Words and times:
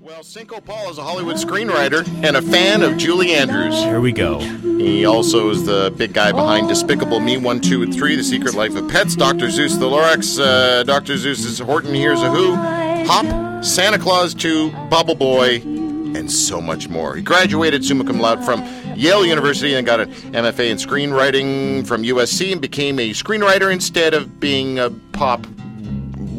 Well, 0.00 0.22
Cinco 0.22 0.60
Paul 0.60 0.90
is 0.90 0.98
a 0.98 1.02
Hollywood 1.02 1.34
screenwriter 1.36 2.06
and 2.22 2.36
a 2.36 2.42
fan 2.42 2.82
of 2.82 2.96
Julie 2.96 3.34
Andrews. 3.34 3.74
Here 3.74 4.00
we 4.00 4.12
go. 4.12 4.38
He 4.38 5.04
also 5.04 5.50
is 5.50 5.66
the 5.66 5.92
big 5.96 6.12
guy 6.12 6.30
behind 6.30 6.68
Despicable 6.68 7.18
Me 7.18 7.36
1, 7.36 7.60
2, 7.60 7.82
and 7.82 7.92
3, 7.92 8.14
The 8.14 8.22
Secret 8.22 8.54
Life 8.54 8.76
of 8.76 8.88
Pets, 8.88 9.16
Dr. 9.16 9.46
Seuss 9.46 9.76
the 9.76 9.86
Lorax, 9.86 10.38
uh, 10.40 10.84
Dr. 10.84 11.14
Seuss's 11.14 11.58
Horton 11.58 11.92
Hears 11.94 12.22
a 12.22 12.30
Who, 12.30 12.54
Hop, 12.54 13.64
Santa 13.64 13.98
Clause 13.98 14.34
2, 14.34 14.70
Bubble 14.88 15.16
Boy, 15.16 15.56
and 15.56 16.30
so 16.30 16.60
much 16.60 16.88
more. 16.88 17.16
He 17.16 17.22
graduated 17.22 17.84
summa 17.84 18.04
cum 18.04 18.20
laude 18.20 18.44
from 18.44 18.62
Yale 18.94 19.26
University 19.26 19.74
and 19.74 19.84
got 19.84 19.98
an 19.98 20.12
MFA 20.32 20.70
in 20.70 20.76
screenwriting 20.76 21.84
from 21.84 22.04
USC 22.04 22.52
and 22.52 22.60
became 22.60 23.00
a 23.00 23.10
screenwriter 23.10 23.72
instead 23.72 24.14
of 24.14 24.38
being 24.38 24.78
a 24.78 24.90
pop 25.10 25.44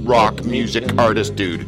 rock 0.06 0.46
music 0.46 0.98
artist 0.98 1.36
dude. 1.36 1.68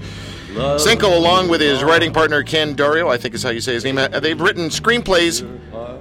Cinco, 0.77 1.17
along 1.17 1.47
with 1.47 1.61
his 1.61 1.81
writing 1.83 2.11
partner 2.11 2.43
Ken 2.43 2.75
Daurio, 2.75 3.09
I 3.09 3.17
think 3.17 3.33
is 3.35 3.43
how 3.43 3.51
you 3.51 3.61
say 3.61 3.73
his 3.73 3.85
name, 3.85 3.97
uh, 3.97 4.07
they've 4.19 4.39
written 4.39 4.67
screenplays 4.67 5.47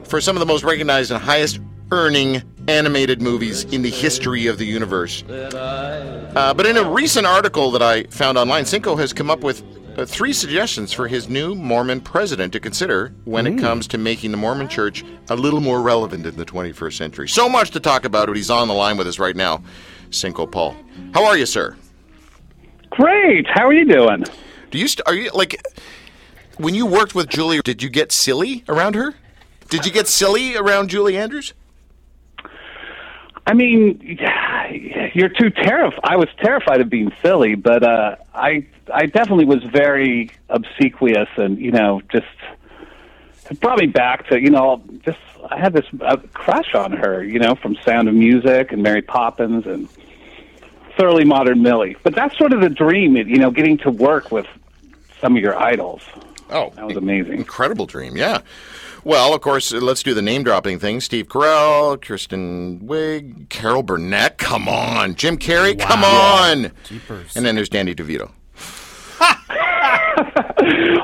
for 0.07 0.21
some 0.21 0.35
of 0.35 0.41
the 0.41 0.47
most 0.47 0.65
recognized 0.65 1.13
and 1.13 1.23
highest 1.23 1.61
earning 1.93 2.43
animated 2.67 3.23
movies 3.23 3.65
in 3.65 3.83
the 3.83 3.91
history 3.91 4.47
of 4.47 4.59
the 4.59 4.65
universe. 4.65 5.23
Uh, 5.23 6.53
but 6.55 6.67
in 6.67 6.77
a 6.77 6.83
recent 6.83 7.27
article 7.27 7.71
that 7.71 7.83
I 7.83 8.05
found 8.05 8.39
online, 8.39 8.65
Cinco 8.65 8.97
has 8.97 9.13
come 9.13 9.31
up 9.31 9.41
with 9.41 9.63
uh, 9.97 10.05
three 10.05 10.33
suggestions 10.33 10.93
for 10.93 11.09
his 11.09 11.29
new 11.29 11.55
Mormon 11.55 12.01
president 12.01 12.53
to 12.53 12.61
consider 12.61 13.15
when 13.25 13.47
it 13.47 13.59
comes 13.59 13.87
to 13.89 13.99
making 13.99 14.31
the 14.31 14.37
Mormon 14.37 14.69
church 14.69 15.05
a 15.29 15.37
little 15.37 15.61
more 15.61 15.81
relevant 15.81 16.27
in 16.27 16.37
the 16.37 16.45
21st 16.45 16.97
century. 16.97 17.29
So 17.29 17.49
much 17.49 17.71
to 17.73 17.81
talk 17.81 18.05
about, 18.05 18.27
but 18.27 18.37
he's 18.37 18.51
on 18.51 18.69
the 18.69 18.75
line 18.75 18.97
with 18.97 19.07
us 19.07 19.19
right 19.19 19.37
now. 19.37 19.63
Cinco 20.11 20.47
Paul. 20.47 20.77
How 21.15 21.25
are 21.25 21.37
you, 21.37 21.47
sir? 21.47 21.77
Great. 22.91 23.47
How 23.49 23.67
are 23.67 23.73
you 23.73 23.85
doing? 23.85 24.25
Do 24.71 24.79
you 24.79 24.89
st- 24.89 25.07
are 25.07 25.15
you 25.15 25.31
like 25.33 25.61
when 26.59 26.75
you 26.75 26.87
worked 26.87 27.15
with 27.15 27.29
Julie? 27.29 27.61
Did 27.63 27.83
you 27.83 27.89
get 27.89 28.13
silly 28.13 28.65
around 28.69 28.95
her? 28.95 29.15
Did 29.69 29.87
you 29.87 29.93
get 29.93 30.09
silly 30.09 30.57
around 30.57 30.91
Julie 30.91 31.17
Andrews? 31.17 31.55
I 33.47 33.55
mean, 33.55 34.19
you're 35.15 35.29
too 35.29 35.51
terrified. 35.51 36.01
I 36.05 36.17
was 36.17 36.29
terrified 36.39 36.81
of 36.81 36.91
being 36.91 37.13
silly, 37.23 37.55
but 37.55 37.83
uh, 37.83 38.17
I 38.35 38.67
I 38.93 39.07
definitely 39.07 39.47
was 39.47 39.63
very 39.65 40.31
obsequious, 40.49 41.29
and 41.37 41.59
you 41.59 41.73
know, 41.73 42.03
just 42.13 42.27
it 43.51 43.59
brought 43.61 43.79
me 43.79 43.87
back 43.87 44.29
to 44.29 44.41
you 44.41 44.51
know, 44.51 44.83
just 45.05 45.19
I 45.51 45.59
had 45.59 45.73
this 45.73 45.87
uh, 46.01 46.19
crush 46.33 46.75
on 46.75 46.93
her, 46.93 47.25
you 47.25 47.39
know, 47.39 47.55
from 47.55 47.77
Sound 47.85 48.09
of 48.09 48.15
Music 48.15 48.73
and 48.73 48.83
Mary 48.83 49.03
Poppins 49.03 49.67
and 49.67 49.89
Thoroughly 50.97 51.25
Modern 51.25 51.63
Millie. 51.63 51.97
But 52.03 52.15
that's 52.15 52.37
sort 52.37 52.53
of 52.53 52.61
the 52.61 52.69
dream, 52.69 53.17
you 53.17 53.39
know, 53.39 53.51
getting 53.51 53.79
to 53.79 53.91
work 53.91 54.31
with 54.31 54.47
some 55.21 55.37
of 55.37 55.43
your 55.43 55.59
idols. 55.61 56.03
Oh, 56.51 56.73
That 56.77 56.87
was 56.87 56.97
amazing. 56.97 57.35
incredible 57.35 57.87
dream. 57.87 58.17
Yeah. 58.17 58.41
Well, 59.05 59.33
of 59.35 59.41
course, 59.41 59.73
let's 59.73 60.03
do 60.03 60.13
the 60.15 60.21
name 60.23 60.43
dropping 60.43 60.79
thing. 60.79 61.01
Steve 61.01 61.29
Carell, 61.29 62.01
Kristen 62.05 62.81
Wiig, 62.81 63.49
Carol 63.49 63.83
Burnett. 63.83 64.37
Come 64.37 64.69
on, 64.69 65.15
Jim 65.15 65.39
Carrey. 65.39 65.79
Come 65.79 66.05
on. 66.05 66.73
Jeepers. 66.85 67.35
And 67.37 67.47
then 67.47 67.55
there's 67.55 67.69
Danny 67.71 67.95
DeVito. 67.95 68.31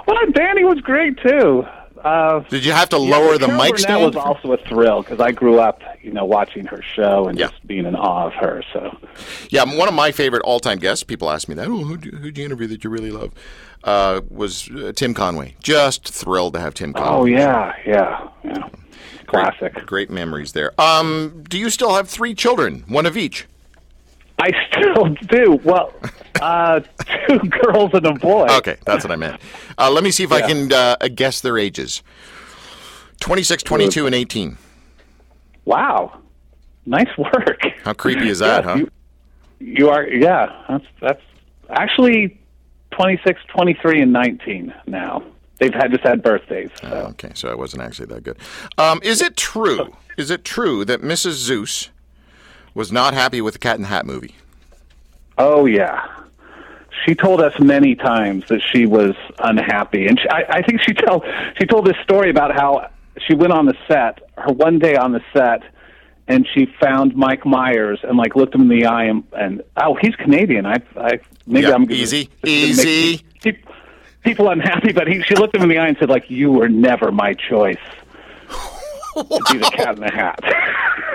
Well, 0.07 0.31
Danny 0.33 0.65
was 0.65 0.81
great 0.81 1.19
too. 1.19 1.65
Uh, 2.03 2.41
Did 2.51 2.65
you 2.65 2.73
have 2.73 2.89
to 2.91 2.99
lower 2.99 3.33
but 3.33 3.41
the 3.41 3.47
Carol 3.47 3.59
mic 3.63 3.71
Burnett 3.73 3.81
stand? 3.81 4.05
was 4.05 4.17
also 4.17 4.53
a 4.53 4.57
thrill 4.59 5.03
because 5.03 5.19
I 5.21 5.33
grew 5.33 5.59
up, 5.59 5.81
you 6.03 6.13
know, 6.13 6.25
watching 6.25 6.67
her 6.67 6.81
show 6.83 7.27
and 7.27 7.39
Yeah. 7.39 7.49
just 7.49 7.67
being 7.67 7.85
in 7.87 7.97
awe 7.97 8.27
of 8.27 8.35
her. 8.35 8.63
So, 8.73 8.97
Yeah, 9.51 9.65
one 9.65 9.89
of 9.89 9.95
my 9.95 10.13
favorite 10.13 10.43
all-time 10.43 10.79
guests. 10.79 11.03
People 11.03 11.31
ask 11.31 11.49
me 11.49 11.55
that. 11.57 11.67
Oh, 11.67 11.79
who 11.85 11.97
do, 11.97 12.11
who'd 12.17 12.39
you 12.39 12.45
interview 12.45 12.67
that 12.69 12.85
you 12.85 12.91
really 12.91 13.11
love? 13.11 13.33
Uh, 13.87 14.21
was 14.31 14.69
uh, 14.71 14.93
Tim 14.97 15.15
Conway. 15.15 15.55
Just 15.63 16.09
thrilled 16.13 16.55
to 16.55 16.61
have 16.61 16.75
Tim 16.75 16.93
Conway. 16.93 17.09
oh 17.09 17.25
yeah, 17.25 17.73
yeah, 17.87 18.29
yeah, 18.43 18.69
classic. 19.27 19.75
Great 19.87 20.11
memories 20.11 20.53
there. 20.53 20.79
Um, 20.81 21.45
do 21.49 21.57
you 21.57 21.71
still 21.71 21.95
have 21.95 22.09
three 22.09 22.35
children? 22.35 22.83
One 22.89 23.07
of 23.07 23.17
each. 23.17 23.47
I 24.39 24.51
still 24.71 25.15
do. 25.29 25.61
Well, 25.65 25.95
uh, 26.43 26.81
two 27.29 27.39
girls 27.39 27.93
and 27.95 28.05
a 28.07 28.13
boy. 28.15 28.47
Okay, 28.51 28.77
that's 28.85 29.05
what 29.05 29.13
I 29.13 29.17
meant. 29.17 29.41
Uh, 29.79 29.91
let 29.91 30.03
me 30.05 30.11
see 30.11 30.25
if 30.25 30.33
I 30.33 30.43
can 30.43 30.73
uh, 30.73 30.97
guess 31.15 31.41
their 31.41 31.57
ages. 31.57 32.03
26, 33.21 33.63
22, 33.63 34.07
and 34.07 34.15
18. 34.15 34.59
Wow, 35.65 36.21
nice 36.85 37.17
work. 37.17 37.61
How 37.85 37.93
creepy 37.93 38.29
is 38.29 38.41
that, 38.41 38.65
Yes, 38.65 38.65
huh? 38.65 38.77
You, 38.79 38.91
you 39.61 39.89
are. 39.91 40.07
Yeah, 40.07 40.65
that's 40.69 40.85
that's 41.01 41.23
actually 41.71 42.39
26, 42.97 43.41
23, 43.49 44.01
and 44.01 44.13
nineteen 44.13 44.75
now. 44.87 45.23
They've 45.59 45.73
had 45.73 45.91
just 45.91 46.03
had 46.03 46.23
birthdays. 46.23 46.71
So. 46.81 46.89
Okay, 47.11 47.31
so 47.35 47.49
I 47.49 47.55
wasn't 47.55 47.83
actually 47.83 48.07
that 48.07 48.25
good. 48.25 48.39
Um, 48.77 49.01
is 49.03 49.23
it 49.23 49.37
true? 49.37 49.95
Is 50.17 50.31
it 50.31 50.45
true 50.45 50.85
that 50.85 51.03
Mrs. 51.03 51.49
Seuss 51.49 51.89
was 52.75 52.93
not 52.93 53.15
happy 53.15 53.41
with 53.41 53.55
the 53.55 53.59
Cat 53.59 53.77
in 53.77 53.83
the 53.83 53.89
Hat 53.89 54.05
movie? 54.07 54.35
Oh 55.39 55.67
yeah, 55.67 56.07
she 57.05 57.15
told 57.15 57.41
us 57.41 57.59
many 57.59 57.95
times 57.95 58.49
that 58.49 58.61
she 58.73 58.87
was 58.87 59.15
unhappy, 59.39 60.07
and 60.07 60.19
she, 60.19 60.29
I, 60.29 60.45
I 60.49 60.63
think 60.63 60.81
she 60.81 60.95
told 60.95 61.25
she 61.59 61.67
told 61.67 61.87
this 61.87 61.97
story 62.03 62.31
about 62.31 62.55
how 62.55 62.91
she 63.19 63.35
went 63.35 63.53
on 63.53 63.67
the 63.67 63.77
set, 63.89 64.31
her 64.39 64.53
one 64.53 64.79
day 64.79 64.97
on 64.97 65.13
the 65.13 65.23
set, 65.33 65.63
and 66.29 66.47
she 66.55 66.67
found 66.81 67.15
Mike 67.17 67.45
Myers 67.47 68.01
and 68.03 68.17
like 68.17 68.35
looked 68.37 68.55
him 68.55 68.63
in 68.63 68.69
the 68.69 68.87
eye 68.87 69.05
and, 69.05 69.25
and 69.33 69.63
oh 69.77 69.95
he's 70.01 70.15
Canadian. 70.17 70.67
I 70.67 70.77
I 70.97 71.19
maybe 71.47 71.67
Yeah, 71.69 71.75
I'm 71.75 71.85
gonna- 71.85 72.01
easy, 72.01 72.25
gonna 72.43 72.55
easy. 72.57 73.23
make 73.45 73.65
People 74.23 74.51
unhappy, 74.51 74.93
but 74.93 75.07
he, 75.07 75.23
she 75.23 75.37
looked 75.37 75.55
him 75.55 75.63
in 75.63 75.69
the 75.69 75.79
eye 75.79 75.87
and 75.87 75.97
said, 75.99 76.09
"Like 76.11 76.29
you 76.29 76.51
were 76.51 76.69
never 76.69 77.13
my 77.13 77.33
choice 77.35 77.79
to 79.15 79.25
be 79.53 79.59
the 79.59 79.71
cat 79.73 79.95
in 79.97 80.01
the 80.01 80.11
hat." 80.11 80.41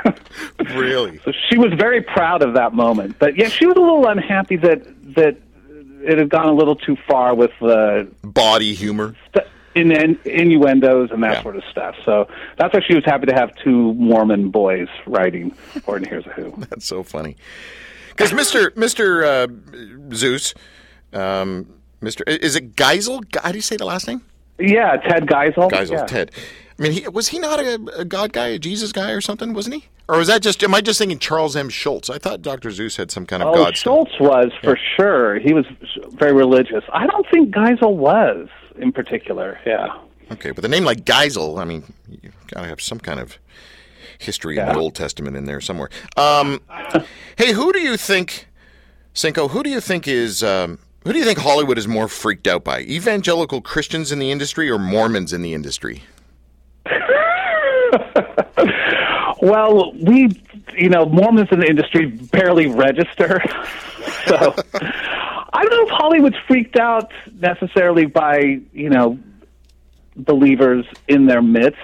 Really? 0.76 1.20
So 1.26 1.32
she 1.50 1.58
was 1.58 1.74
very 1.74 2.02
proud 2.02 2.42
of 2.42 2.54
that 2.54 2.74
moment. 2.74 3.18
But 3.20 3.36
yeah, 3.36 3.50
she 3.50 3.66
was 3.66 3.76
a 3.76 3.80
little 3.80 4.08
unhappy 4.08 4.56
that 4.58 4.82
that 5.16 5.38
it 6.04 6.18
had 6.18 6.30
gone 6.30 6.48
a 6.48 6.54
little 6.54 6.76
too 6.76 6.96
far 7.08 7.36
with 7.36 7.52
the 7.60 8.08
Body 8.24 8.74
humor. 8.74 9.16
st- 9.36 9.46
in, 9.76 9.92
in, 9.92 10.18
innuendos 10.26 11.12
and 11.12 11.24
that 11.24 11.34
Yeah. 11.38 11.42
sort 11.44 11.56
of 11.56 11.64
stuff. 11.72 11.96
So 12.06 12.28
that's 12.58 12.74
why 12.74 12.82
she 12.88 12.94
was 12.96 13.04
happy 13.06 13.28
to 13.28 13.34
have 13.34 13.54
two 13.64 13.94
Mormon 13.94 14.50
boys 14.50 14.88
writing 15.08 15.56
Horton 15.86 16.08
Hears 16.08 16.26
a 16.26 16.30
Who. 16.30 16.54
That's 16.70 16.86
so 16.86 17.04
funny. 17.04 17.38
Because 18.10 18.32
Mr. 18.32 18.70
Mr. 18.72 19.24
Uh, 19.26 19.48
Seuss, 20.14 20.54
um, 21.14 21.68
Mr. 22.02 22.22
Is 22.28 22.56
it 22.56 22.76
Geisel? 22.76 23.24
How 23.42 23.52
do 23.52 23.58
you 23.58 23.62
say 23.62 23.78
the 23.78 23.86
last 23.86 24.08
name? 24.08 24.22
Yeah, 24.60 24.98
Ted 24.98 25.26
Geisel. 25.28 25.72
Geisel, 25.72 25.92
yeah. 25.92 26.06
Ted. 26.06 26.32
I 26.78 26.82
mean, 26.84 26.92
he, 26.94 27.08
was 27.08 27.30
he 27.30 27.40
not 27.40 27.60
a, 27.60 27.80
a 27.98 28.06
God 28.06 28.34
guy, 28.34 28.48
a 28.48 28.60
Jesus 28.60 28.92
guy, 28.92 29.12
or 29.12 29.22
something? 29.22 29.54
Wasn't 29.54 29.76
he? 29.76 29.86
Or 30.10 30.18
was 30.18 30.28
that 30.28 30.42
just? 30.42 30.64
Am 30.64 30.74
I 30.76 30.82
just 30.82 30.98
thinking 31.00 31.20
Charles 31.20 31.56
M. 31.56 31.70
Schulz? 31.70 32.10
I 32.10 32.18
thought 32.18 32.42
Dr. 32.42 32.70
Seuss 32.70 32.98
had 32.98 33.12
some 33.12 33.26
kind 33.26 33.42
of 33.44 33.50
Oh, 33.50 33.54
God. 33.56 33.78
stuff. 33.78 34.08
Schulz 34.10 34.20
was 34.20 34.52
for 34.64 34.78
sure. 34.98 35.40
He 35.40 35.54
was 35.54 35.66
very 36.12 36.34
religious. 36.34 36.84
I 36.92 37.08
don't 37.08 37.26
think 37.32 37.54
Geisel 37.56 37.96
was 37.96 38.50
in 38.78 38.92
particular. 38.92 39.60
Yeah. 39.66 39.98
Okay, 40.32 40.52
but 40.52 40.62
the 40.62 40.70
name 40.70 40.86
like 40.86 41.04
Geisel, 41.06 41.60
I 41.60 41.66
mean, 41.66 41.84
you 42.10 42.32
gotta 42.48 42.68
have 42.68 42.82
some 42.82 43.00
kind 43.00 43.20
of 43.20 43.38
history 44.18 44.58
in 44.58 44.66
the 44.66 44.78
Old 44.78 44.96
Testament 44.96 45.36
in 45.36 45.46
there 45.46 45.60
somewhere. 45.60 45.90
Um, 46.16 46.62
hey, 47.38 47.52
who 47.54 47.74
do 47.74 47.80
you 47.80 47.98
think, 47.98 48.48
Cinco? 49.14 49.48
Who 49.50 49.64
do 49.64 49.70
you 49.70 49.82
think 49.82 50.08
is? 50.08 50.42
Um, 50.44 50.80
who 51.04 51.12
do 51.12 51.20
you 51.20 51.26
think 51.26 51.40
Hollywood 51.40 51.78
is 51.78 51.88
more 51.88 52.08
freaked 52.08 52.48
out 52.48 52.64
by? 52.64 52.82
Evangelical 52.82 53.60
Christians 53.62 54.12
in 54.12 54.20
the 54.20 54.32
industry 54.32 54.70
or 54.70 54.78
Mormons 54.78 55.34
in 55.34 55.42
the 55.42 55.54
industry? 55.54 56.04
Well, 59.42 59.94
we, 59.94 60.30
you 60.78 60.90
know, 60.90 61.06
Mormons 61.06 61.50
in 61.52 61.60
the 61.60 61.68
industry 61.68 62.06
barely 62.08 62.68
register. 62.68 63.42
so 64.26 64.56
I 65.54 65.64
don't 65.64 65.72
know 65.72 65.86
if 65.86 65.90
Hollywood's 65.90 66.38
freaked 66.48 66.78
out 66.78 67.12
necessarily 67.40 68.06
by, 68.06 68.60
you 68.74 68.90
know, 68.90 69.20
believers 70.16 70.86
in 71.08 71.26
their 71.26 71.42
midst. 71.42 71.80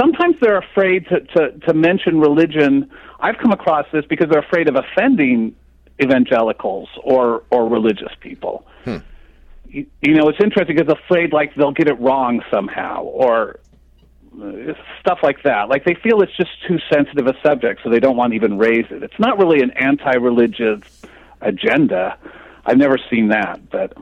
Sometimes 0.00 0.36
they're 0.40 0.58
afraid 0.58 1.06
to, 1.08 1.20
to, 1.20 1.58
to 1.66 1.74
mention 1.74 2.18
religion. 2.18 2.90
I've 3.20 3.38
come 3.38 3.52
across 3.52 3.86
this 3.92 4.04
because 4.06 4.28
they're 4.30 4.40
afraid 4.40 4.68
of 4.68 4.76
offending 4.76 5.54
evangelicals 6.02 6.88
or, 7.02 7.44
or 7.50 7.68
religious 7.68 8.12
people. 8.20 8.66
Hmm. 8.84 8.98
You, 9.68 9.86
you 10.00 10.14
know, 10.14 10.28
it's 10.28 10.40
interesting 10.42 10.76
because 10.76 10.88
they're 10.88 11.04
afraid 11.04 11.32
like 11.32 11.54
they'll 11.54 11.72
get 11.72 11.88
it 11.88 12.00
wrong 12.00 12.42
somehow 12.50 13.02
or 13.02 13.60
stuff 15.00 15.18
like 15.22 15.42
that. 15.42 15.68
Like 15.68 15.84
they 15.84 15.94
feel 15.94 16.22
it's 16.22 16.36
just 16.36 16.50
too 16.66 16.78
sensitive 16.90 17.26
a 17.26 17.34
subject, 17.42 17.80
so 17.82 17.90
they 17.90 18.00
don't 18.00 18.16
want 18.16 18.32
to 18.32 18.36
even 18.36 18.58
raise 18.58 18.86
it. 18.90 19.02
It's 19.02 19.18
not 19.18 19.38
really 19.38 19.60
an 19.62 19.70
anti-religious 19.72 21.02
agenda. 21.40 22.16
I've 22.64 22.78
never 22.78 22.98
seen 23.10 23.28
that, 23.28 23.70
but 23.70 23.96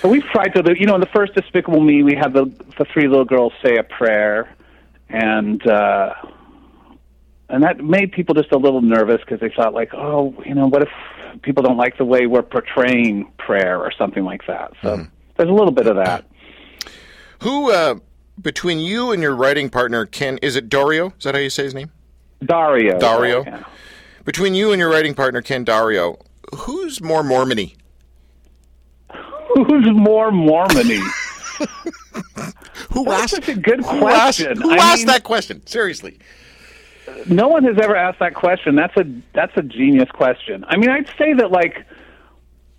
so 0.00 0.08
we've 0.08 0.24
tried 0.24 0.54
to. 0.54 0.78
You 0.78 0.86
know, 0.86 0.94
in 0.94 1.00
the 1.00 1.08
first 1.12 1.34
Despicable 1.34 1.80
Me, 1.80 2.02
we 2.02 2.14
had 2.14 2.32
the 2.32 2.44
the 2.78 2.84
three 2.92 3.08
little 3.08 3.24
girls 3.24 3.52
say 3.64 3.76
a 3.76 3.82
prayer, 3.82 4.54
and 5.08 5.66
uh, 5.66 6.14
and 7.48 7.62
that 7.62 7.82
made 7.82 8.12
people 8.12 8.34
just 8.34 8.52
a 8.52 8.58
little 8.58 8.82
nervous 8.82 9.20
because 9.20 9.40
they 9.40 9.50
thought 9.54 9.74
like, 9.74 9.92
oh, 9.94 10.34
you 10.46 10.54
know, 10.54 10.66
what 10.68 10.82
if 10.82 10.88
people 11.42 11.62
don't 11.62 11.78
like 11.78 11.98
the 11.98 12.04
way 12.04 12.26
we're 12.26 12.42
portraying 12.42 13.32
prayer 13.38 13.78
or 13.78 13.90
something 13.90 14.24
like 14.24 14.46
that? 14.46 14.72
So 14.82 15.06
there's 15.36 15.48
a 15.48 15.52
little 15.52 15.72
bit 15.72 15.86
of 15.86 15.96
that. 15.96 16.24
Who 17.42 17.72
uh, 17.72 17.96
between 18.40 18.78
you 18.78 19.12
and 19.12 19.22
your 19.22 19.34
writing 19.34 19.68
partner 19.70 20.06
Ken? 20.06 20.38
Is 20.42 20.56
it 20.56 20.68
Daurio? 20.68 21.16
Is 21.18 21.24
that 21.24 21.34
how 21.34 21.40
you 21.40 21.50
say 21.50 21.64
his 21.64 21.74
name? 21.74 21.90
Daurio. 22.44 22.98
Daurio. 23.00 23.44
Yeah. 23.44 23.64
Between 24.24 24.54
you 24.54 24.72
and 24.72 24.78
your 24.80 24.90
writing 24.90 25.14
partner 25.14 25.42
Ken 25.42 25.64
Daurio, 25.64 26.20
who's 26.54 27.00
more 27.00 27.22
Mormony? 27.22 27.76
Who's 29.54 29.90
more 29.92 30.30
Mormony? 30.30 31.00
Who 32.92 33.04
That's 33.04 33.24
asked? 33.24 33.34
such 33.34 33.48
a 33.48 33.54
good 33.56 33.80
Who 33.84 34.06
asked, 34.08 34.38
question. 34.38 34.60
who 34.60 34.70
I 34.70 34.76
asked 34.76 34.98
mean- 34.98 35.06
that 35.08 35.24
question? 35.24 35.66
Seriously. 35.66 36.18
no 37.26 37.48
one 37.48 37.64
has 37.64 37.76
ever 37.82 37.96
asked 37.96 38.18
that 38.20 38.34
question. 38.34 38.76
That's 38.76 38.96
a 38.96 39.04
that's 39.34 39.52
a 39.56 39.62
genius 39.62 40.08
question. 40.10 40.64
I 40.68 40.76
mean, 40.76 40.88
I'd 40.90 41.08
say 41.18 41.32
that 41.34 41.50
like 41.50 41.84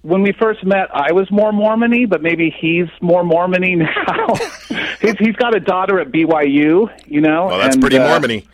when 0.01 0.22
we 0.22 0.31
first 0.31 0.63
met, 0.66 0.88
I 0.94 1.12
was 1.12 1.30
more 1.30 1.51
Mormony, 1.51 2.07
but 2.10 2.22
maybe 2.22 2.56
he's 2.57 2.88
more 3.01 3.24
Mormony 3.24 3.75
now. 3.78 4.34
he's, 5.01 5.18
he's 5.19 5.36
got 5.36 5.56
a 5.56 5.60
daughter 5.60 6.00
at 6.00 6.10
BYU, 6.10 6.90
you 7.06 7.22
know. 7.22 7.48
Well, 7.48 7.60
that's 7.60 7.75
and, 7.75 7.81
pretty 7.81 7.98
uh, 7.98 8.07
Mormony. 8.07 8.48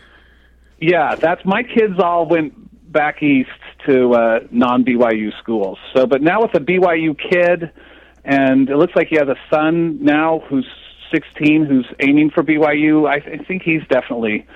Yeah, 0.79 1.15
that's 1.15 1.45
my 1.45 1.63
kids 1.63 1.99
all 1.99 2.27
went 2.27 2.53
back 2.91 3.21
east 3.21 3.49
to 3.85 4.13
uh, 4.13 4.39
non 4.51 4.83
BYU 4.83 5.37
schools. 5.39 5.77
So, 5.93 6.07
but 6.07 6.21
now 6.21 6.41
with 6.41 6.55
a 6.55 6.59
BYU 6.59 7.17
kid, 7.17 7.71
and 8.23 8.69
it 8.69 8.77
looks 8.77 8.93
like 8.95 9.07
he 9.07 9.17
has 9.17 9.27
a 9.27 9.35
son 9.49 10.03
now 10.03 10.39
who's 10.49 10.67
16 11.13 11.65
who's 11.65 11.87
aiming 11.99 12.31
for 12.31 12.43
BYU. 12.43 13.07
I, 13.07 13.15
I 13.17 13.43
think 13.43 13.61
he's 13.61 13.81
definitely 13.89 14.47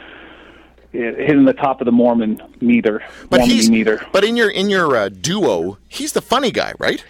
hitting 0.92 1.46
the 1.46 1.54
top 1.54 1.82
of 1.82 1.86
the 1.86 1.92
Mormon 1.92 2.42
meter. 2.62 3.04
But 3.30 3.40
Mormon 3.40 3.56
he's 3.56 3.70
meter. 3.70 4.06
but 4.12 4.24
in 4.24 4.36
your 4.36 4.50
in 4.50 4.70
your 4.70 4.96
uh, 4.96 5.10
duo, 5.10 5.78
he's 5.88 6.14
the 6.14 6.22
funny 6.22 6.52
guy, 6.52 6.74
right? 6.80 7.04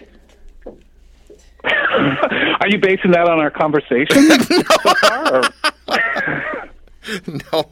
Are 1.64 2.68
you 2.68 2.80
basing 2.80 3.12
that 3.12 3.28
on 3.28 3.40
our 3.40 3.52
conversation? 3.52 4.30
No, 7.52 7.66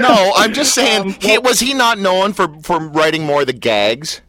no. 0.00 0.32
I'm 0.36 0.54
just 0.54 0.74
saying. 0.74 1.02
Um, 1.02 1.16
he, 1.20 1.36
was 1.36 1.60
he 1.60 1.74
not 1.74 1.98
known 1.98 2.32
for 2.32 2.48
for 2.62 2.78
writing 2.78 3.24
more 3.24 3.42
of 3.42 3.46
the 3.46 3.52
gags? 3.52 4.22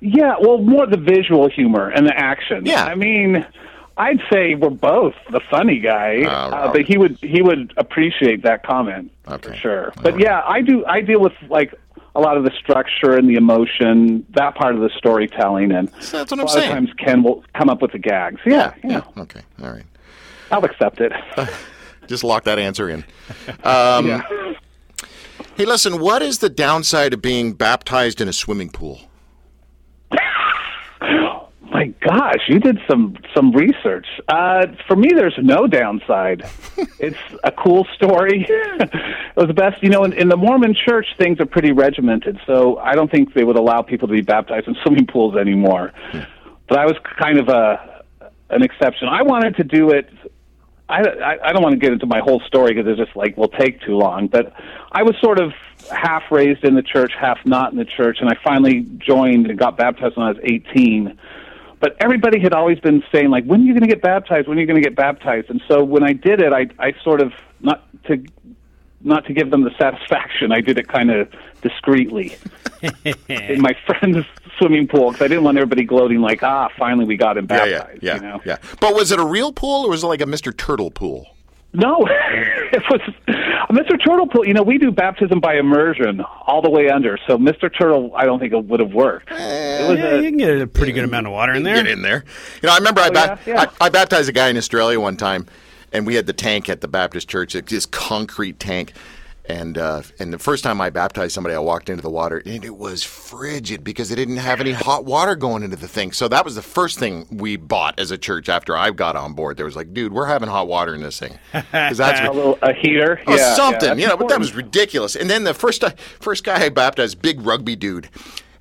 Yeah, 0.00 0.34
well, 0.40 0.58
more 0.58 0.88
the 0.88 0.96
visual 0.96 1.48
humor 1.48 1.90
and 1.90 2.04
the 2.04 2.18
action. 2.18 2.66
Yeah. 2.66 2.84
I 2.84 2.96
mean, 2.96 3.46
I'd 3.96 4.20
say 4.32 4.54
we're 4.54 4.70
both 4.70 5.14
the 5.30 5.40
funny 5.50 5.78
guy, 5.78 6.22
uh, 6.22 6.68
oh. 6.68 6.72
but 6.72 6.82
he 6.82 6.96
would 6.98 7.18
he 7.20 7.42
would 7.42 7.72
appreciate 7.76 8.42
that 8.42 8.62
comment 8.64 9.12
for 9.40 9.54
sure. 9.54 9.92
But 10.02 10.18
yeah, 10.18 10.42
I 10.46 10.62
do. 10.62 10.84
I 10.86 11.00
deal 11.00 11.20
with 11.20 11.34
like 11.48 11.74
a 12.14 12.20
lot 12.20 12.36
of 12.36 12.44
the 12.44 12.50
structure 12.58 13.16
and 13.16 13.28
the 13.28 13.34
emotion, 13.36 14.26
that 14.34 14.54
part 14.54 14.74
of 14.74 14.80
the 14.80 14.90
storytelling, 14.96 15.72
and 15.72 15.90
So 16.00 16.18
that's 16.18 16.30
what 16.30 16.38
a 16.38 16.42
I'm 16.42 16.46
lot 16.46 16.50
saying. 16.54 16.70
of 16.70 16.74
times 16.74 16.90
Ken 16.98 17.22
will 17.22 17.44
come 17.54 17.70
up 17.70 17.80
with 17.80 17.92
the 17.92 17.98
gags. 17.98 18.40
Yeah, 18.44 18.74
yeah, 18.84 19.02
Okay. 19.16 19.40
All 19.62 19.70
right. 19.70 19.84
I'll 20.50 20.64
accept 20.64 21.00
it. 21.00 21.12
Just 22.06 22.24
lock 22.24 22.44
that 22.44 22.58
answer 22.58 22.90
in. 22.90 23.04
Um, 23.64 24.06
yeah. 24.06 24.22
Hey, 25.56 25.64
listen. 25.64 26.00
What 26.00 26.20
is 26.22 26.38
the 26.38 26.50
downside 26.50 27.14
of 27.14 27.22
being 27.22 27.52
baptized 27.54 28.20
in 28.20 28.28
a 28.28 28.32
swimming 28.32 28.68
pool? 28.68 29.00
My 31.72 31.86
gosh, 32.00 32.40
you 32.48 32.58
did 32.58 32.78
some 32.86 33.16
some 33.34 33.50
research. 33.52 34.06
Uh, 34.28 34.66
for 34.86 34.94
me, 34.94 35.08
there's 35.14 35.38
no 35.40 35.66
downside. 35.66 36.42
it's 36.98 37.16
a 37.44 37.50
cool 37.50 37.86
story. 37.94 38.46
it 38.50 39.36
was 39.36 39.46
the 39.46 39.54
best, 39.54 39.82
you 39.82 39.88
know. 39.88 40.04
In, 40.04 40.12
in 40.12 40.28
the 40.28 40.36
Mormon 40.36 40.74
Church, 40.74 41.06
things 41.16 41.40
are 41.40 41.46
pretty 41.46 41.72
regimented, 41.72 42.38
so 42.46 42.76
I 42.76 42.94
don't 42.94 43.10
think 43.10 43.32
they 43.32 43.44
would 43.44 43.56
allow 43.56 43.80
people 43.80 44.06
to 44.08 44.12
be 44.12 44.20
baptized 44.20 44.68
in 44.68 44.76
swimming 44.84 45.06
pools 45.06 45.34
anymore. 45.34 45.92
But 46.68 46.78
I 46.78 46.84
was 46.84 46.96
kind 47.18 47.38
of 47.38 47.48
a 47.48 48.04
an 48.50 48.62
exception. 48.62 49.08
I 49.08 49.22
wanted 49.22 49.56
to 49.56 49.64
do 49.64 49.90
it. 49.90 50.10
I, 50.90 51.00
I, 51.00 51.48
I 51.48 51.52
don't 51.54 51.62
want 51.62 51.72
to 51.72 51.78
get 51.78 51.94
into 51.94 52.04
my 52.04 52.20
whole 52.20 52.42
story 52.46 52.74
because 52.74 52.86
it's 52.86 52.98
just 52.98 53.16
like 53.16 53.38
will 53.38 53.48
take 53.48 53.80
too 53.80 53.96
long. 53.96 54.26
But 54.26 54.52
I 54.92 55.04
was 55.04 55.14
sort 55.22 55.40
of 55.40 55.54
half 55.90 56.24
raised 56.30 56.64
in 56.64 56.74
the 56.74 56.82
church, 56.82 57.12
half 57.18 57.38
not 57.46 57.72
in 57.72 57.78
the 57.78 57.86
church, 57.86 58.18
and 58.20 58.28
I 58.28 58.34
finally 58.44 58.86
joined 58.98 59.46
and 59.46 59.58
got 59.58 59.78
baptized 59.78 60.18
when 60.18 60.26
I 60.26 60.32
was 60.32 60.40
18 60.44 61.18
but 61.82 61.96
everybody 62.00 62.38
had 62.40 62.54
always 62.54 62.78
been 62.80 63.02
saying 63.12 63.28
like 63.28 63.44
when 63.44 63.60
are 63.60 63.64
you 63.64 63.72
going 63.74 63.82
to 63.82 63.88
get 63.88 64.00
baptized 64.00 64.48
when 64.48 64.56
are 64.56 64.60
you 64.62 64.66
going 64.66 64.80
to 64.80 64.88
get 64.88 64.96
baptized 64.96 65.50
and 65.50 65.60
so 65.68 65.84
when 65.84 66.02
i 66.02 66.14
did 66.14 66.40
it 66.40 66.54
i 66.54 66.66
i 66.78 66.94
sort 67.02 67.20
of 67.20 67.32
not 67.60 67.84
to 68.04 68.24
not 69.02 69.26
to 69.26 69.32
give 69.34 69.50
them 69.50 69.62
the 69.64 69.70
satisfaction 69.78 70.52
i 70.52 70.60
did 70.62 70.78
it 70.78 70.88
kind 70.88 71.10
of 71.10 71.28
discreetly 71.60 72.36
in 73.28 73.60
my 73.60 73.76
friend's 73.84 74.24
swimming 74.58 74.86
pool 74.86 75.10
because 75.10 75.24
i 75.24 75.28
didn't 75.28 75.44
want 75.44 75.58
everybody 75.58 75.84
gloating 75.84 76.20
like 76.20 76.42
ah 76.42 76.68
finally 76.78 77.04
we 77.04 77.16
got 77.16 77.36
him 77.36 77.46
Yeah, 77.50 77.66
baptized 77.66 78.02
yeah, 78.02 78.14
yeah, 78.14 78.14
you 78.14 78.22
know 78.22 78.40
yeah. 78.46 78.56
But 78.80 78.94
was 78.94 79.12
it 79.12 79.18
a 79.18 79.24
real 79.24 79.52
pool 79.52 79.84
or 79.86 79.90
was 79.90 80.04
it 80.04 80.06
like 80.06 80.20
a 80.20 80.24
Mr. 80.26 80.56
Turtle 80.56 80.90
pool? 80.90 81.26
No 81.74 82.06
it 82.72 82.82
was 82.90 83.00
mr 83.70 83.98
turtle 84.04 84.26
pool 84.26 84.46
you 84.46 84.52
know 84.54 84.62
we 84.62 84.76
do 84.78 84.90
baptism 84.90 85.40
by 85.40 85.56
immersion 85.56 86.20
all 86.46 86.60
the 86.62 86.68
way 86.70 86.88
under 86.90 87.18
so 87.26 87.38
mr 87.38 87.70
turtle 87.74 88.12
i 88.16 88.24
don't 88.26 88.38
think 88.40 88.52
it 88.52 88.64
would 88.66 88.80
have 88.80 88.92
worked 88.92 89.30
eh, 89.32 89.84
it 89.86 89.88
was 89.88 89.98
Yeah, 89.98 90.04
a 90.10 90.16
you 90.22 90.28
can 90.30 90.38
get 90.38 90.60
a 90.60 90.66
pretty 90.66 90.92
good 90.92 91.04
amount 91.04 91.26
of 91.26 91.32
water 91.32 91.54
in 91.54 91.62
there. 91.62 91.76
Get 91.76 91.86
in 91.86 92.02
there. 92.02 92.24
You 92.62 92.66
know, 92.68 92.72
I 92.74 92.78
remember 92.78 93.00
I, 93.00 93.10
ba- 93.10 93.38
yeah, 93.46 93.54
yeah. 93.54 93.70
I, 93.80 93.86
I 93.86 93.88
baptized 93.88 94.28
a 94.28 94.32
guy 94.32 94.48
in 94.48 94.56
Australia 94.56 95.00
one 95.00 95.16
time, 95.16 95.46
and 95.92 96.06
we 96.06 96.14
had 96.14 96.26
the 96.26 96.32
tank 96.32 96.68
at 96.68 96.80
the 96.80 96.88
Baptist 96.88 97.28
church, 97.28 97.54
it's 97.54 97.70
this 97.72 97.86
concrete 97.86 98.58
tank. 98.60 98.92
And 99.44 99.76
uh, 99.76 100.02
and 100.20 100.32
the 100.32 100.38
first 100.38 100.62
time 100.62 100.80
I 100.80 100.90
baptized 100.90 101.32
somebody, 101.32 101.56
I 101.56 101.58
walked 101.58 101.88
into 101.88 102.00
the 102.02 102.10
water, 102.10 102.40
and 102.46 102.64
it 102.64 102.76
was 102.76 103.02
frigid 103.02 103.82
because 103.82 104.12
it 104.12 104.16
didn't 104.16 104.36
have 104.36 104.60
any 104.60 104.70
hot 104.70 105.04
water 105.04 105.34
going 105.34 105.64
into 105.64 105.76
the 105.76 105.88
thing. 105.88 106.12
So 106.12 106.28
that 106.28 106.44
was 106.44 106.54
the 106.54 106.62
first 106.62 106.98
thing 107.00 107.26
we 107.28 107.56
bought 107.56 107.98
as 107.98 108.12
a 108.12 108.18
church 108.18 108.48
after 108.48 108.76
I 108.76 108.90
got 108.92 109.16
on 109.16 109.32
board. 109.32 109.56
There 109.56 109.66
was 109.66 109.74
like, 109.74 109.92
dude, 109.92 110.12
we're 110.12 110.26
having 110.26 110.48
hot 110.48 110.68
water 110.68 110.94
in 110.94 111.02
this 111.02 111.18
thing 111.18 111.38
because 111.52 111.98
that's 111.98 112.20
a 112.28 112.30
little 112.30 112.56
a 112.62 112.72
heater 112.72 113.20
Oh, 113.26 113.34
yeah, 113.34 113.54
something, 113.54 113.88
yeah, 113.88 113.94
you 113.96 114.06
know, 114.06 114.16
but 114.16 114.28
that 114.28 114.38
was 114.38 114.54
ridiculous. 114.54 115.16
And 115.16 115.28
then 115.28 115.42
the 115.42 115.54
first 115.54 115.82
first 116.20 116.44
guy 116.44 116.64
I 116.64 116.68
baptized, 116.68 117.20
big 117.20 117.40
rugby 117.40 117.74
dude, 117.74 118.08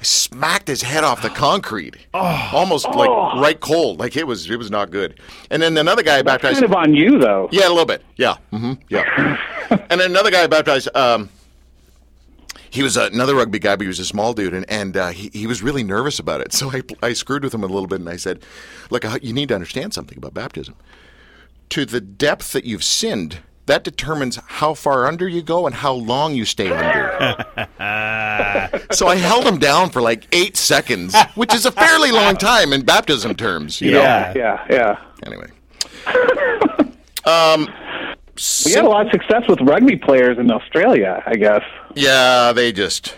smacked 0.01 0.67
his 0.67 0.81
head 0.81 1.03
off 1.03 1.21
the 1.21 1.29
concrete, 1.29 1.95
almost 2.13 2.87
like 2.89 3.09
right 3.41 3.59
cold, 3.59 3.99
like 3.99 4.15
it 4.17 4.25
was 4.25 4.49
it 4.49 4.57
was 4.57 4.71
not 4.71 4.91
good. 4.91 5.19
And 5.49 5.61
then 5.61 5.77
another 5.77 6.03
guy 6.03 6.19
I 6.19 6.21
baptized, 6.21 6.55
kind 6.55 6.65
of 6.65 6.73
on 6.73 6.93
you 6.93 7.19
though 7.19 7.49
yeah, 7.51 7.67
a 7.67 7.69
little 7.69 7.85
bit, 7.85 8.03
yeah, 8.15 8.37
hmm 8.51 8.73
yeah. 8.89 9.37
and 9.69 10.01
then 10.01 10.11
another 10.11 10.31
guy 10.31 10.45
baptized. 10.47 10.89
Um, 10.95 11.29
he 12.71 12.83
was 12.83 12.95
another 12.95 13.35
rugby 13.35 13.59
guy, 13.59 13.75
but 13.75 13.81
he 13.81 13.87
was 13.89 13.99
a 13.99 14.05
small 14.05 14.33
dude, 14.33 14.53
and, 14.53 14.65
and 14.69 14.95
uh, 14.95 15.09
he, 15.09 15.29
he 15.33 15.45
was 15.45 15.61
really 15.61 15.83
nervous 15.83 16.19
about 16.19 16.39
it. 16.39 16.53
So 16.53 16.71
I, 16.71 16.81
I 17.03 17.11
screwed 17.11 17.43
with 17.43 17.53
him 17.53 17.63
a 17.63 17.67
little 17.67 17.85
bit, 17.85 17.99
and 17.99 18.07
I 18.07 18.15
said, 18.15 18.43
Look, 18.89 19.03
you 19.21 19.33
need 19.33 19.49
to 19.49 19.55
understand 19.55 19.93
something 19.93 20.17
about 20.17 20.33
baptism. 20.33 20.75
To 21.71 21.85
the 21.85 21.99
depth 21.99 22.53
that 22.53 22.63
you've 22.63 22.83
sinned, 22.83 23.39
that 23.71 23.83
determines 23.83 24.35
how 24.47 24.73
far 24.73 25.07
under 25.07 25.27
you 25.27 25.41
go 25.41 25.65
and 25.65 25.73
how 25.73 25.93
long 25.93 26.35
you 26.35 26.43
stay 26.43 26.69
under. 26.69 27.45
so 28.91 29.07
I 29.07 29.15
held 29.15 29.45
him 29.45 29.59
down 29.59 29.89
for 29.89 30.01
like 30.01 30.27
eight 30.33 30.57
seconds, 30.57 31.15
which 31.35 31.53
is 31.53 31.65
a 31.65 31.71
fairly 31.71 32.11
long 32.11 32.35
time 32.35 32.73
in 32.73 32.83
baptism 32.83 33.33
terms. 33.33 33.79
You 33.79 33.91
know? 33.91 34.01
Yeah. 34.01 34.33
yeah 34.35 34.65
yeah 34.69 34.97
Anyway. 35.25 35.49
Um, 37.23 37.67
we 38.65 38.71
had 38.71 38.83
a 38.83 38.89
lot 38.89 39.05
of 39.05 39.11
success 39.11 39.43
with 39.47 39.61
rugby 39.61 39.95
players 39.95 40.39
in 40.39 40.49
Australia, 40.49 41.21
I 41.27 41.35
guess. 41.35 41.61
Yeah, 41.93 42.51
they 42.51 42.71
just 42.71 43.15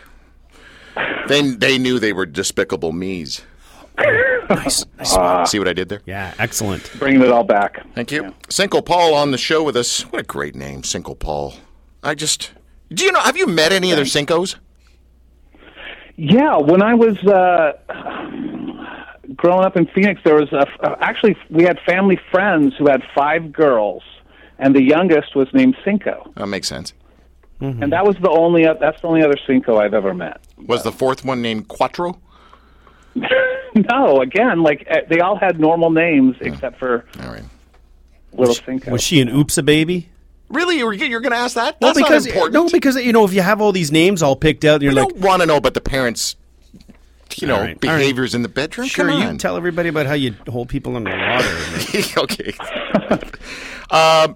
they 1.30 1.42
they 1.42 1.78
knew 1.78 2.00
they 2.00 2.12
were 2.12 2.26
despicable 2.26 2.92
me's. 2.92 3.44
Nice. 4.50 4.86
nice. 4.98 5.52
See 5.52 5.58
what 5.58 5.68
I 5.70 5.74
did 5.74 5.88
there? 5.90 6.02
yeah, 6.06 6.34
excellent. 6.38 6.92
Bringing 7.00 7.22
it 7.22 7.30
all 7.30 7.44
back. 7.46 7.86
Thank 7.96 8.12
you. 8.12 8.34
Cinco 8.50 8.82
Paul 8.82 9.14
on 9.14 9.32
the 9.32 9.38
show 9.38 9.64
with 9.64 9.76
us. 9.78 10.02
What 10.12 10.20
a 10.20 10.24
great 10.26 10.54
name, 10.54 10.84
Cinco 10.84 11.16
Paul. 11.16 11.54
I 12.04 12.14
just 12.14 12.52
do 12.94 13.06
you 13.06 13.12
know? 13.12 13.22
Have 13.22 13.38
you 13.38 13.48
met 13.48 13.72
any 13.72 13.92
other 13.94 14.04
Cincos? 14.04 14.56
Yeah, 16.16 16.58
when 16.58 16.82
I 16.84 16.94
was 16.94 17.18
uh, 17.24 17.74
growing 19.36 19.66
up 19.66 19.76
in 19.78 19.88
Phoenix, 19.88 20.22
there 20.24 20.36
was 20.36 20.52
a, 20.52 20.68
actually 21.02 21.36
we 21.50 21.64
had 21.64 21.80
family 21.86 22.20
friends 22.32 22.74
who 22.78 22.88
had 22.88 23.02
five 23.16 23.52
girls, 23.52 24.04
and 24.60 24.76
the 24.76 24.84
youngest 24.84 25.36
was 25.36 25.48
named 25.54 25.76
Cinco, 25.84 26.32
That 26.36 26.48
makes 26.48 26.68
sense. 26.68 26.94
and 27.62 27.92
that 27.94 28.06
was 28.06 28.16
the 28.22 28.30
only 28.30 28.66
that's 28.66 29.02
the 29.02 29.08
only 29.08 29.24
other 29.24 29.38
Cinco 29.48 29.78
I've 29.78 29.94
ever 29.94 30.14
met. 30.14 30.42
Was 30.58 30.84
the 30.84 30.92
fourth 30.92 31.24
one 31.26 31.42
named 31.42 31.68
Quattro? 31.70 32.20
no, 33.76 34.22
again, 34.22 34.64
like 34.64 34.86
eh, 34.88 35.02
they 35.10 35.20
all 35.20 35.36
had 35.38 35.60
normal 35.60 35.90
names 35.92 36.36
except 36.42 36.80
for 36.80 37.06
All 37.22 37.30
right. 37.32 37.44
little 38.34 38.56
Cinco. 38.56 38.92
Was 38.92 39.04
she 39.04 39.22
an 39.22 39.30
oops 39.30 39.58
a 39.58 39.64
baby? 39.64 40.10
Really, 40.50 40.78
you're, 40.78 40.94
you're 40.94 41.22
going 41.22 41.32
to 41.32 41.38
ask 41.38 41.56
that? 41.56 41.82
No, 41.82 41.88
That's 41.88 42.00
because 42.00 42.26
not 42.26 42.36
important. 42.36 42.54
no, 42.54 42.70
because 42.70 42.96
you 42.98 43.12
know 43.14 43.26
if 43.26 43.34
you 43.34 43.42
have 43.42 43.60
all 43.62 43.72
these 43.72 43.92
names 43.92 44.22
all 44.22 44.36
picked 44.36 44.66
out, 44.66 44.82
you're 44.82 44.92
we 44.92 45.00
like, 45.00 45.10
don't 45.10 45.22
want 45.22 45.42
to 45.42 45.48
know 45.48 45.58
about 45.58 45.74
the 45.74 45.82
parents, 45.82 46.36
you 47.38 47.48
know, 47.48 47.56
All 47.56 47.60
right, 47.62 47.70
all 47.70 47.74
right. 47.74 47.82
behaviors 47.82 48.36
in 48.36 48.44
the 48.44 48.50
bedroom. 48.50 48.88
sure, 48.88 49.08
Come 49.08 49.32
you 49.32 49.38
tell 49.38 49.58
everybody 49.58 49.90
about 49.90 50.06
how 50.06 50.14
you 50.14 50.36
hold 50.48 50.70
people 50.70 50.96
underwater. 50.96 51.48
okay. 52.18 52.54
um, 53.90 54.36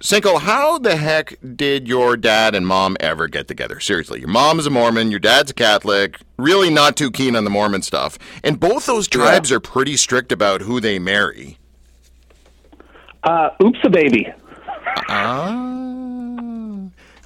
Cinco, 0.00 0.38
how 0.38 0.78
the 0.78 0.96
heck 0.96 1.36
did 1.56 1.88
your 1.88 2.16
dad 2.16 2.54
and 2.54 2.66
mom 2.66 2.96
ever 3.00 3.26
get 3.26 3.48
together? 3.48 3.80
Seriously, 3.80 4.20
your 4.20 4.28
mom 4.28 4.60
is 4.60 4.66
a 4.66 4.70
Mormon, 4.70 5.10
your 5.10 5.18
dad's 5.18 5.50
a 5.50 5.54
Catholic, 5.54 6.20
really 6.36 6.70
not 6.70 6.96
too 6.96 7.10
keen 7.10 7.34
on 7.34 7.42
the 7.42 7.50
Mormon 7.50 7.82
stuff. 7.82 8.16
And 8.44 8.60
both 8.60 8.86
those 8.86 9.08
tribes 9.08 9.50
are 9.50 9.58
pretty 9.58 9.96
strict 9.96 10.30
about 10.30 10.60
who 10.60 10.80
they 10.80 11.00
marry. 11.00 11.58
Uh, 13.24 13.50
oops, 13.60 13.78
a 13.82 13.90
baby. 13.90 14.28
Ah. 15.08 15.74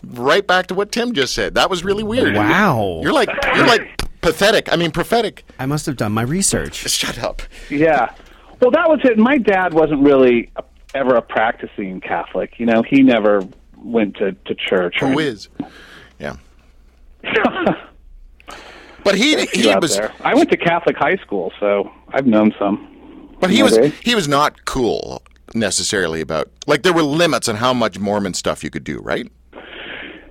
Right 0.05 0.47
back 0.47 0.67
to 0.69 0.75
what 0.75 0.93
Tim 0.93 1.13
just 1.13 1.35
said. 1.35 1.55
That 1.55 1.69
was 1.69 1.85
really 1.85 2.03
weird. 2.03 2.35
Wow. 2.35 3.01
You're 3.03 3.13
like 3.13 3.29
you're 3.55 3.67
like 3.67 4.03
pathetic. 4.23 4.73
I 4.73 4.77
mean 4.77 4.91
prophetic. 4.91 5.45
I 5.59 5.67
must 5.67 5.87
have 5.87 5.97
done 5.97 6.13
my 6.13 6.23
research. 6.23 6.89
Shut 6.91 7.19
up. 7.19 7.43
Yeah. 7.71 8.15
Well, 8.61 8.71
that 8.71 8.89
was 8.89 9.01
it. 9.05 9.19
My 9.19 9.39
dad 9.39 9.75
wasn't 9.75 10.03
really 10.03 10.51
a, 10.57 10.65
ever 10.95 11.17
a 11.17 11.23
practicing 11.23 12.01
Catholic. 12.01 12.59
You 12.59 12.67
know, 12.67 12.83
he 12.83 13.03
never 13.03 13.47
went 13.77 14.17
to, 14.17 14.33
to 14.33 14.55
church. 14.55 14.97
Who 15.01 15.19
is? 15.19 15.49
Yeah. 16.19 16.37
But 19.05 19.17
he 19.17 19.47
he 19.47 19.75
was 19.75 19.97
there. 19.97 20.13
I 20.21 20.35
went 20.35 20.51
to 20.51 20.57
Catholic 20.57 20.97
high 20.97 21.17
school, 21.17 21.53
so 21.59 21.91
I've 22.13 22.27
known 22.27 22.55
some. 22.59 23.29
but 23.41 23.51
he 23.51 23.63
was 23.63 23.77
day. 23.77 23.93
he 24.03 24.15
was 24.15 24.29
not 24.29 24.65
cool 24.65 25.23
necessarily 25.55 26.21
about 26.21 26.51
like 26.67 26.83
there 26.83 26.93
were 26.93 27.03
limits 27.03 27.49
on 27.49 27.57
how 27.57 27.75
much 27.75 27.99
Mormon 27.99 28.35
stuff 28.35 28.63
you 28.63 28.71
could 28.71 28.85
do, 28.85 29.01
right? 29.01 29.31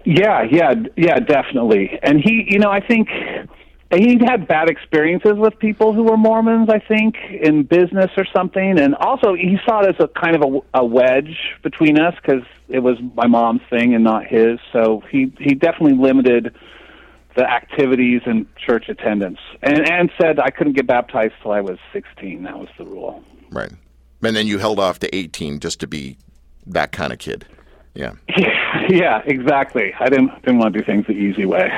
Yeah, 0.05 0.43
yeah, 0.49 0.73
yeah, 0.95 1.19
definitely. 1.19 1.99
And 2.01 2.19
he, 2.19 2.47
you 2.49 2.59
know, 2.59 2.71
I 2.71 2.79
think 2.79 3.09
he'd 3.99 4.21
had 4.21 4.47
bad 4.47 4.69
experiences 4.69 5.33
with 5.35 5.57
people 5.59 5.93
who 5.93 6.03
were 6.03 6.17
Mormons. 6.17 6.69
I 6.69 6.79
think 6.79 7.15
in 7.29 7.63
business 7.63 8.11
or 8.17 8.25
something, 8.35 8.79
and 8.79 8.95
also 8.95 9.33
he 9.33 9.57
saw 9.65 9.81
it 9.81 9.89
as 9.89 9.95
a 9.99 10.07
kind 10.07 10.35
of 10.35 10.41
a, 10.73 10.79
a 10.79 10.85
wedge 10.85 11.37
between 11.63 11.99
us 11.99 12.15
because 12.21 12.43
it 12.69 12.79
was 12.79 12.97
my 13.15 13.27
mom's 13.27 13.61
thing 13.69 13.93
and 13.93 14.03
not 14.03 14.25
his. 14.25 14.59
So 14.71 15.03
he 15.09 15.33
he 15.39 15.55
definitely 15.55 15.97
limited 15.97 16.55
the 17.35 17.49
activities 17.49 18.21
and 18.25 18.45
church 18.57 18.89
attendance, 18.89 19.39
and 19.61 19.89
and 19.89 20.11
said 20.19 20.39
I 20.39 20.49
couldn't 20.49 20.73
get 20.73 20.87
baptized 20.87 21.33
till 21.41 21.51
I 21.51 21.61
was 21.61 21.77
sixteen. 21.93 22.43
That 22.43 22.57
was 22.57 22.69
the 22.77 22.85
rule. 22.85 23.23
Right. 23.51 23.71
And 24.23 24.35
then 24.35 24.47
you 24.47 24.59
held 24.59 24.79
off 24.79 24.99
to 24.99 25.15
18 25.15 25.59
just 25.59 25.79
to 25.79 25.87
be 25.87 26.17
that 26.67 26.91
kind 26.91 27.11
of 27.11 27.19
kid. 27.19 27.45
Yeah. 27.95 28.13
yeah, 28.89 29.21
exactly. 29.25 29.93
I 29.99 30.09
didn't 30.09 30.29
didn't 30.43 30.59
want 30.59 30.73
to 30.73 30.79
do 30.79 30.85
things 30.85 31.07
the 31.07 31.13
easy 31.13 31.45
way. 31.45 31.69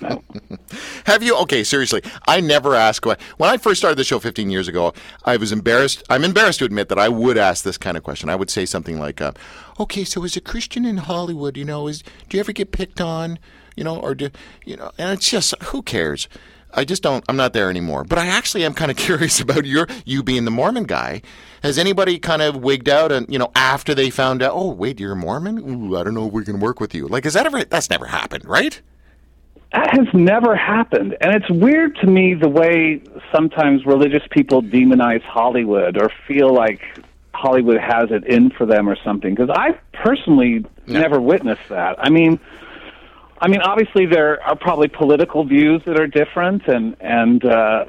No. 0.00 0.22
Have 1.04 1.22
you? 1.22 1.36
Okay, 1.38 1.64
seriously. 1.64 2.02
I 2.26 2.40
never 2.40 2.74
ask. 2.74 3.04
When 3.04 3.16
I 3.40 3.56
first 3.56 3.80
started 3.80 3.96
the 3.96 4.04
show 4.04 4.18
15 4.18 4.50
years 4.50 4.68
ago, 4.68 4.92
I 5.24 5.36
was 5.36 5.52
embarrassed. 5.52 6.02
I'm 6.08 6.24
embarrassed 6.24 6.60
to 6.60 6.64
admit 6.64 6.88
that 6.88 6.98
I 6.98 7.08
would 7.08 7.36
ask 7.36 7.64
this 7.64 7.78
kind 7.78 7.96
of 7.96 8.02
question. 8.02 8.28
I 8.28 8.36
would 8.36 8.50
say 8.50 8.66
something 8.66 8.98
like, 8.98 9.20
uh, 9.20 9.32
"Okay, 9.78 10.04
so 10.04 10.24
as 10.24 10.36
a 10.36 10.40
Christian 10.40 10.84
in 10.84 10.98
Hollywood, 10.98 11.56
you 11.56 11.64
know, 11.64 11.88
is 11.88 12.02
do 12.28 12.36
you 12.36 12.40
ever 12.40 12.52
get 12.52 12.72
picked 12.72 13.00
on? 13.00 13.38
You 13.76 13.84
know, 13.84 13.96
or 13.96 14.14
do 14.14 14.30
you 14.64 14.76
know?" 14.76 14.90
And 14.98 15.12
it's 15.12 15.30
just 15.30 15.54
who 15.64 15.82
cares. 15.82 16.28
I 16.72 16.84
just 16.84 17.02
don't. 17.02 17.24
I'm 17.28 17.36
not 17.36 17.52
there 17.52 17.68
anymore. 17.68 18.04
But 18.04 18.18
I 18.18 18.26
actually 18.26 18.64
am 18.64 18.74
kind 18.74 18.90
of 18.90 18.96
curious 19.08 19.40
about 19.40 19.66
your 19.66 19.86
you 20.04 20.22
being 20.22 20.44
the 20.44 20.50
Mormon 20.50 20.84
guy. 20.84 21.22
Has 21.62 21.78
anybody 21.78 22.18
kind 22.18 22.40
of 22.42 22.56
wigged 22.56 22.88
out 22.88 23.12
and 23.12 23.26
you 23.30 23.38
know 23.38 23.50
after 23.54 23.94
they 23.94 24.10
found 24.10 24.42
out? 24.42 24.52
Oh, 24.54 24.70
wait, 24.70 25.00
you're 25.00 25.14
Mormon? 25.14 25.58
Ooh, 25.58 25.96
I 25.96 26.04
don't 26.04 26.14
know 26.14 26.26
if 26.26 26.32
we 26.32 26.44
can 26.44 26.60
work 26.60 26.80
with 26.80 26.94
you. 26.94 27.06
Like, 27.06 27.26
is 27.26 27.34
that 27.34 27.46
ever? 27.46 27.64
That's 27.64 27.90
never 27.90 28.06
happened, 28.06 28.44
right? 28.44 28.80
That 29.72 29.90
has 29.96 30.08
never 30.12 30.56
happened. 30.56 31.16
And 31.20 31.34
it's 31.34 31.48
weird 31.50 31.96
to 31.96 32.06
me 32.06 32.34
the 32.34 32.48
way 32.48 33.00
sometimes 33.32 33.86
religious 33.86 34.22
people 34.30 34.62
demonize 34.62 35.22
Hollywood 35.22 35.96
or 35.96 36.10
feel 36.26 36.52
like 36.52 36.80
Hollywood 37.32 37.78
has 37.80 38.10
it 38.10 38.26
in 38.26 38.50
for 38.50 38.66
them 38.66 38.88
or 38.88 38.96
something. 39.04 39.32
Because 39.34 39.50
I 39.50 39.78
personally 39.92 40.64
never 40.86 41.20
witnessed 41.20 41.68
that. 41.68 41.96
I 42.04 42.10
mean, 42.10 42.40
I 43.40 43.48
mean, 43.48 43.60
obviously 43.62 44.06
there 44.06 44.42
are 44.42 44.56
probably 44.56 44.88
political 44.88 45.44
views 45.44 45.82
that 45.86 45.98
are 45.98 46.06
different, 46.08 46.66
and 46.66 46.96
and 47.00 47.44
uh, 47.44 47.84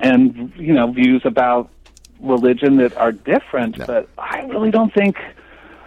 and 0.00 0.52
you 0.56 0.72
know 0.74 0.92
views 0.92 1.22
about 1.24 1.70
religion 2.20 2.76
that 2.76 2.96
are 2.96 3.12
different. 3.12 3.78
But 3.78 4.08
I 4.18 4.42
really 4.42 4.70
don't 4.70 4.92
think. 4.92 5.16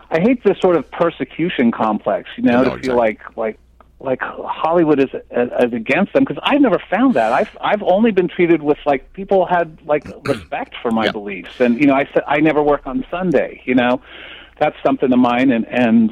I 0.10 0.20
hate 0.22 0.44
this 0.44 0.58
sort 0.60 0.78
of 0.78 0.90
persecution 0.92 1.72
complex. 1.72 2.30
You 2.38 2.44
know, 2.44 2.64
No, 2.64 2.64
to 2.64 2.70
feel 2.72 2.78
exactly. 2.78 2.96
like 2.96 3.38
like 3.38 3.60
like 4.00 4.20
Hollywood 4.22 5.00
is 5.00 5.10
is 5.32 5.74
against 5.74 6.14
them 6.14 6.24
because 6.24 6.42
I've 6.44 6.62
never 6.62 6.82
found 6.90 7.16
that. 7.16 7.34
I've 7.34 7.50
I've 7.62 7.82
only 7.82 8.12
been 8.12 8.28
treated 8.28 8.62
with 8.62 8.78
like 8.86 9.12
people 9.14 9.46
had 9.46 9.80
like 9.86 10.06
respect 10.24 10.76
for 10.82 10.92
my 10.92 11.06
Yeah. 11.06 11.12
beliefs, 11.12 11.50
and 11.60 11.80
you 11.80 11.88
know 11.88 11.96
I 11.96 12.06
said 12.14 12.24
I 12.28 12.40
never 12.40 12.62
work 12.62 12.86
on 12.86 13.06
Sunday. 13.10 13.62
You 13.66 13.76
know, 13.76 14.02
that's 14.60 14.76
something 14.86 15.12
of 15.12 15.20
mine, 15.20 15.52
and 15.52 15.66
and 15.68 16.12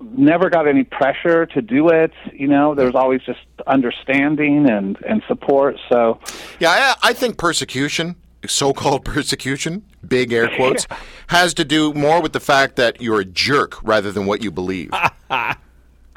never 0.00 0.50
got 0.50 0.66
any 0.66 0.82
pressure 0.82 1.46
to 1.46 1.62
do 1.62 1.88
it. 1.90 2.10
You 2.32 2.48
know, 2.48 2.74
there's 2.74 2.96
always 2.96 3.20
just 3.22 3.38
understanding 3.68 4.68
and 4.68 4.98
and 5.08 5.22
support. 5.28 5.76
So 5.88 6.18
Yeah, 6.58 6.70
I, 6.70 7.10
I 7.10 7.12
think 7.12 7.38
persecution, 7.38 8.16
so-called 8.44 9.04
persecution, 9.14 9.84
big 10.06 10.32
air 10.32 10.50
quotes, 10.56 10.88
has 11.28 11.54
to 11.54 11.64
do 11.64 11.94
more 11.94 12.20
with 12.20 12.32
the 12.32 12.40
fact 12.40 12.74
that 12.76 13.00
you're 13.00 13.20
a 13.20 13.24
jerk 13.24 13.80
rather 13.84 14.10
than 14.10 14.26
what 14.26 14.42
you 14.42 14.50
believe. 14.50 14.90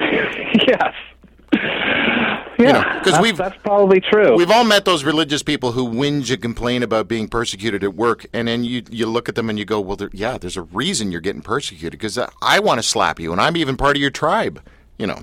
yes. 0.68 0.94
Yeah, 2.58 2.72
know, 2.72 2.82
'cause 2.82 3.04
that's- 3.04 3.22
we've- 3.22 3.36
that's 3.36 3.56
probably 3.62 4.00
true. 4.00 4.34
We've 4.34 4.50
all 4.50 4.64
met 4.64 4.84
those 4.86 5.04
religious 5.04 5.42
people 5.42 5.72
who 5.72 5.86
whinge 5.88 6.30
and 6.32 6.40
complain 6.40 6.82
about 6.82 7.06
being 7.06 7.28
persecuted 7.28 7.84
at 7.84 7.94
work, 7.94 8.24
and 8.32 8.48
then 8.48 8.64
you 8.64 8.82
you 8.90 9.06
look 9.06 9.28
at 9.28 9.34
them 9.34 9.50
and 9.50 9.58
you 9.58 9.64
go, 9.66 9.78
well, 9.80 9.96
there, 9.96 10.08
yeah, 10.12 10.38
there's 10.38 10.56
a 10.56 10.62
reason 10.62 11.12
you're 11.12 11.20
getting 11.20 11.42
persecuted 11.42 11.92
because 11.98 12.18
I 12.42 12.60
want 12.60 12.78
to 12.78 12.82
slap 12.82 13.20
you, 13.20 13.30
and 13.32 13.40
I'm 13.40 13.56
even 13.58 13.76
part 13.76 13.96
of 13.96 14.00
your 14.00 14.10
tribe. 14.10 14.60
You 14.98 15.06
know, 15.06 15.22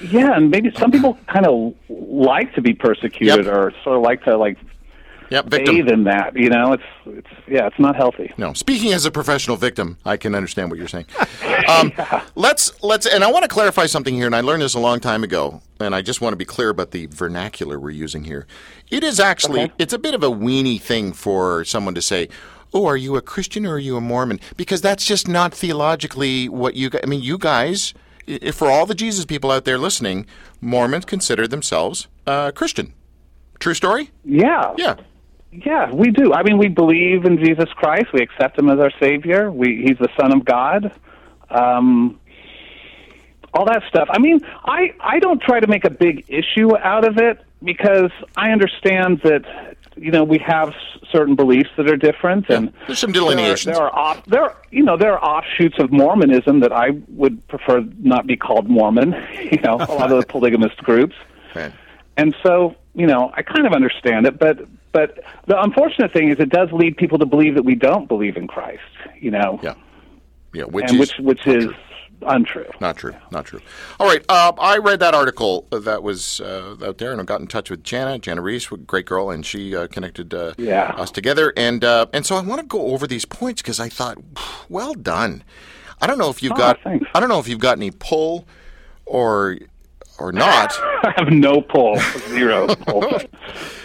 Yeah, 0.00 0.36
and 0.36 0.48
maybe 0.50 0.70
some 0.78 0.92
people 0.92 1.18
kind 1.26 1.44
of 1.46 1.74
like 1.88 2.54
to 2.54 2.60
be 2.62 2.72
persecuted 2.72 3.44
Yep. 3.46 3.54
or 3.54 3.72
sort 3.82 3.96
of 3.96 4.02
like 4.02 4.22
to 4.24 4.36
like 4.36 4.56
yep, 5.30 5.48
bathe 5.48 5.88
in 5.88 6.04
that. 6.04 6.36
You 6.36 6.48
know, 6.50 6.72
it's 6.72 6.82
it's 7.06 7.26
yeah, 7.48 7.66
it's 7.66 7.78
not 7.78 7.96
healthy. 7.96 8.32
No, 8.36 8.52
speaking 8.52 8.92
as 8.92 9.04
a 9.04 9.10
professional 9.10 9.56
victim, 9.56 9.98
I 10.04 10.16
can 10.16 10.34
understand 10.34 10.70
what 10.70 10.78
you're 10.78 10.88
saying. 10.88 11.06
Um, 11.68 11.92
Let's 12.34 12.82
let's, 12.82 13.06
and 13.06 13.24
I 13.24 13.30
want 13.30 13.42
to 13.44 13.48
clarify 13.48 13.86
something 13.86 14.14
here. 14.14 14.26
And 14.26 14.34
I 14.36 14.40
learned 14.40 14.62
this 14.62 14.74
a 14.74 14.78
long 14.80 15.00
time 15.00 15.24
ago, 15.24 15.62
and 15.80 15.94
I 15.94 16.02
just 16.02 16.20
want 16.20 16.32
to 16.32 16.36
be 16.36 16.44
clear 16.44 16.68
about 16.68 16.90
the 16.90 17.06
vernacular 17.06 17.78
we're 17.80 17.90
using 17.90 18.24
here. 18.24 18.46
It 18.90 19.02
is 19.02 19.18
actually 19.20 19.62
Okay. 19.62 19.72
it's 19.78 19.92
a 19.92 19.98
bit 19.98 20.14
of 20.14 20.22
a 20.22 20.28
weenie 20.30 20.80
thing 20.80 21.12
for 21.12 21.64
someone 21.64 21.94
to 21.94 22.02
say. 22.02 22.28
Oh, 22.74 22.84
are 22.86 22.96
you 22.96 23.16
a 23.16 23.22
Christian 23.22 23.64
or 23.64 23.74
are 23.74 23.78
you 23.78 23.96
a 23.96 24.00
Mormon? 24.00 24.38
Because 24.56 24.80
that's 24.82 25.04
just 25.06 25.28
not 25.28 25.54
theologically 25.54 26.48
what 26.48 26.74
you. 26.74 26.90
I 27.02 27.06
mean, 27.06 27.22
you 27.22 27.38
guys, 27.38 27.94
i- 28.28 28.50
for 28.50 28.68
all 28.68 28.84
the 28.86 28.94
Jesus 28.94 29.24
people 29.24 29.50
out 29.50 29.64
there 29.64 29.78
listening, 29.78 30.26
Mormons 30.60 31.04
consider 31.04 31.46
themselves 31.46 32.08
uh, 32.26 32.50
Christian. 32.50 32.92
True 33.60 33.72
story? 33.72 34.10
Yeah, 34.24 34.74
Yeah. 34.76 34.96
Yeah, 35.64 35.92
we 35.92 36.10
do. 36.10 36.32
I 36.34 36.42
mean, 36.42 36.58
we 36.58 36.68
believe 36.68 37.24
in 37.24 37.38
Jesus 37.38 37.68
Christ. 37.74 38.12
We 38.12 38.20
accept 38.20 38.58
Him 38.58 38.68
as 38.68 38.78
our 38.78 38.90
Savior. 39.00 39.50
We 39.50 39.82
He's 39.86 39.98
the 39.98 40.08
Son 40.20 40.32
of 40.36 40.44
God. 40.44 40.92
Um, 41.50 42.18
all 43.54 43.64
that 43.66 43.82
stuff. 43.88 44.08
I 44.10 44.18
mean, 44.18 44.40
I 44.64 44.92
I 45.00 45.18
don't 45.18 45.40
try 45.40 45.60
to 45.60 45.66
make 45.66 45.84
a 45.84 45.90
big 45.90 46.24
issue 46.28 46.76
out 46.76 47.06
of 47.06 47.18
it 47.18 47.38
because 47.62 48.10
I 48.36 48.50
understand 48.50 49.20
that 49.24 49.44
you 49.96 50.10
know 50.10 50.24
we 50.24 50.38
have 50.38 50.68
s- 50.70 50.74
certain 51.10 51.34
beliefs 51.36 51.70
that 51.78 51.88
are 51.90 51.96
different 51.96 52.50
and 52.50 52.70
There's 52.86 52.98
some 52.98 53.12
there 53.12 53.22
delineations. 53.22 53.74
there 53.76 53.82
are 53.82 53.94
off, 53.96 54.24
there 54.26 54.42
are, 54.42 54.56
you 54.70 54.82
know 54.82 54.96
there 54.98 55.18
are 55.18 55.24
offshoots 55.24 55.78
of 55.78 55.90
Mormonism 55.90 56.60
that 56.60 56.72
I 56.72 56.90
would 57.08 57.46
prefer 57.48 57.80
not 58.00 58.26
be 58.26 58.36
called 58.36 58.68
Mormon. 58.68 59.14
You 59.52 59.60
know, 59.62 59.76
a 59.76 59.94
lot 59.94 60.12
of 60.12 60.20
the 60.20 60.26
polygamist 60.28 60.76
groups. 60.78 61.14
Right. 61.54 61.72
And 62.18 62.34
so, 62.42 62.74
you 62.94 63.06
know, 63.06 63.30
I 63.34 63.42
kind 63.42 63.66
of 63.66 63.72
understand 63.72 64.26
it, 64.26 64.38
but 64.38 64.58
but 64.96 65.22
the 65.46 65.60
unfortunate 65.60 66.10
thing 66.12 66.30
is 66.30 66.38
it 66.40 66.48
does 66.50 66.70
lead 66.72 66.96
people 66.96 67.18
to 67.18 67.26
believe 67.26 67.54
that 67.54 67.64
we 67.64 67.74
don't 67.74 68.06
believe 68.08 68.36
in 68.36 68.46
Christ, 68.46 68.80
you 69.20 69.30
know. 69.30 69.60
Yeah. 69.62 69.74
Yeah. 70.54 70.64
Which 70.64 70.86
And 70.90 70.94
is 70.94 71.00
which 71.00 71.14
which 71.20 71.46
is 71.46 71.66
untrue. 72.22 72.70
Not 72.80 72.96
true. 72.96 73.14
Not 73.30 73.44
true. 73.44 73.60
All 74.00 74.06
right. 74.08 74.24
Uh, 74.28 74.52
I 74.58 74.78
read 74.78 75.00
that 75.00 75.12
article 75.14 75.66
that 75.70 76.02
was 76.02 76.40
uh, 76.40 76.76
out 76.82 76.96
there, 76.98 77.12
and 77.12 77.20
I 77.20 77.24
got 77.24 77.40
in 77.42 77.46
touch 77.46 77.68
with 77.70 77.84
Jana, 77.84 78.18
Jana 78.18 78.40
Riess, 78.40 78.72
a 78.72 78.76
great 78.78 79.04
girl, 79.06 79.28
and 79.30 79.44
she 79.44 79.76
uh, 79.76 79.86
connected 79.88 80.32
uh, 80.32 80.54
Yeah. 80.56 80.94
us 80.96 81.10
together. 81.10 81.52
And 81.56 81.84
uh, 81.84 82.06
and 82.14 82.24
so 82.24 82.36
I 82.36 82.40
want 82.40 82.60
to 82.62 82.66
go 82.66 82.86
over 82.92 83.06
these 83.06 83.26
points 83.26 83.60
because 83.60 83.78
I 83.78 83.88
thought, 83.90 84.16
well 84.70 84.94
done. 84.94 85.44
I 86.00 86.06
don't 86.06 86.18
know 86.18 86.30
if 86.30 86.42
you've 86.42 86.52
Oh, 86.52 86.56
got. 86.56 86.80
thanks. 86.82 87.06
I 87.14 87.20
don't 87.20 87.28
know 87.28 87.38
if 87.38 87.48
you've 87.48 87.58
got 87.68 87.76
any 87.76 87.90
pull, 87.90 88.46
or 89.04 89.58
or 90.18 90.32
not. 90.32 90.72
I 91.02 91.14
have 91.16 91.30
no 91.30 91.60
pull, 91.60 91.98
zero 92.28 92.74
pull. 92.74 93.20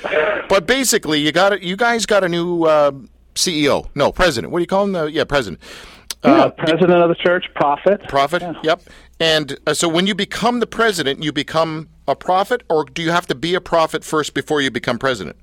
but 0.49 0.67
basically, 0.67 1.19
you 1.19 1.31
got 1.31 1.53
it. 1.53 1.61
You 1.61 1.75
guys 1.75 2.05
got 2.05 2.23
a 2.23 2.29
new 2.29 2.63
uh, 2.63 2.91
CEO. 3.35 3.89
No, 3.95 4.11
president. 4.11 4.51
What 4.51 4.59
do 4.59 4.63
you 4.63 4.67
call 4.67 4.85
him? 4.85 4.95
Uh, 4.95 5.05
yeah, 5.05 5.23
president. 5.23 5.61
yeah, 6.23 6.49
president 6.49 7.01
of 7.01 7.09
the 7.09 7.15
church, 7.15 7.45
prophet. 7.55 8.07
Prophet. 8.07 8.41
Yeah. 8.41 8.53
Yep. 8.63 8.83
And 9.19 9.57
uh, 9.67 9.73
so 9.73 9.87
when 9.87 10.07
you 10.07 10.15
become 10.15 10.59
the 10.59 10.67
president, 10.67 11.23
you 11.23 11.31
become 11.31 11.89
a 12.07 12.15
prophet, 12.15 12.63
or 12.69 12.85
do 12.85 13.01
you 13.01 13.11
have 13.11 13.27
to 13.27 13.35
be 13.35 13.55
a 13.55 13.61
prophet 13.61 14.03
first 14.03 14.33
before 14.33 14.61
you 14.61 14.71
become 14.71 14.97
president? 14.97 15.37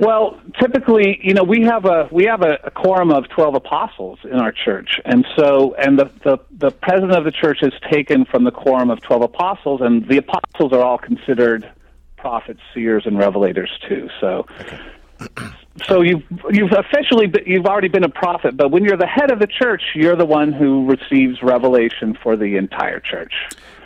Well, 0.00 0.40
typically, 0.58 1.20
you 1.22 1.34
know, 1.34 1.44
we 1.44 1.60
have 1.64 1.84
a 1.84 2.08
we 2.10 2.24
have 2.24 2.40
a, 2.40 2.58
a 2.64 2.70
quorum 2.70 3.10
of 3.10 3.28
twelve 3.28 3.54
apostles 3.54 4.18
in 4.24 4.40
our 4.40 4.50
church, 4.50 4.98
and 5.04 5.26
so 5.36 5.74
and 5.74 5.98
the, 5.98 6.10
the 6.24 6.38
the 6.50 6.70
president 6.70 7.12
of 7.12 7.24
the 7.24 7.30
church 7.30 7.58
is 7.60 7.74
taken 7.92 8.24
from 8.24 8.44
the 8.44 8.50
quorum 8.50 8.88
of 8.88 9.02
twelve 9.02 9.20
apostles, 9.22 9.82
and 9.82 10.08
the 10.08 10.16
apostles 10.16 10.72
are 10.72 10.80
all 10.82 10.96
considered 10.96 11.70
prophets, 12.16 12.60
seers, 12.72 13.02
and 13.04 13.18
revelators 13.18 13.68
too. 13.86 14.08
So, 14.22 14.46
so 15.86 16.00
you've 16.00 16.22
you've 16.50 16.72
officially 16.72 17.26
be, 17.26 17.42
you've 17.44 17.66
already 17.66 17.88
been 17.88 18.04
a 18.04 18.08
prophet, 18.08 18.56
but 18.56 18.70
when 18.70 18.84
you're 18.84 18.96
the 18.96 19.06
head 19.06 19.30
of 19.30 19.38
the 19.38 19.46
church, 19.46 19.82
you're 19.94 20.16
the 20.16 20.24
one 20.24 20.50
who 20.50 20.86
receives 20.86 21.42
revelation 21.42 22.16
for 22.22 22.38
the 22.38 22.56
entire 22.56 23.00
church. 23.00 23.34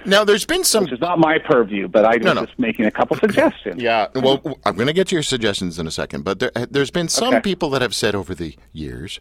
Now, 0.07 0.25
there's 0.25 0.45
been 0.45 0.65
some 0.65 0.85
Which 0.85 0.93
is 0.93 1.01
not 1.01 1.19
my 1.19 1.39
purview, 1.39 1.89
but 1.89 2.05
I'm 2.05 2.21
No, 2.23 2.33
no. 2.35 2.45
just 2.47 2.59
making 2.59 2.85
a 2.87 2.91
couple 2.91 3.17
suggestions. 3.17 3.81
Yeah, 3.81 4.09
well, 4.15 4.43
I'm 4.65 4.75
going 4.75 4.87
to 4.87 4.93
get 4.93 5.09
to 5.09 5.17
your 5.17 5.23
suggestions 5.23 5.79
in 5.79 5.87
a 5.87 5.91
second, 5.91 6.25
but 6.25 6.39
there, 6.41 6.51
there's 6.71 6.91
been 6.91 7.09
some 7.09 7.35
Okay. 7.35 7.41
people 7.41 7.71
that 7.71 7.83
have 7.83 7.95
said 7.95 8.15
over 8.15 8.35
the 8.35 8.55
years, 8.73 9.19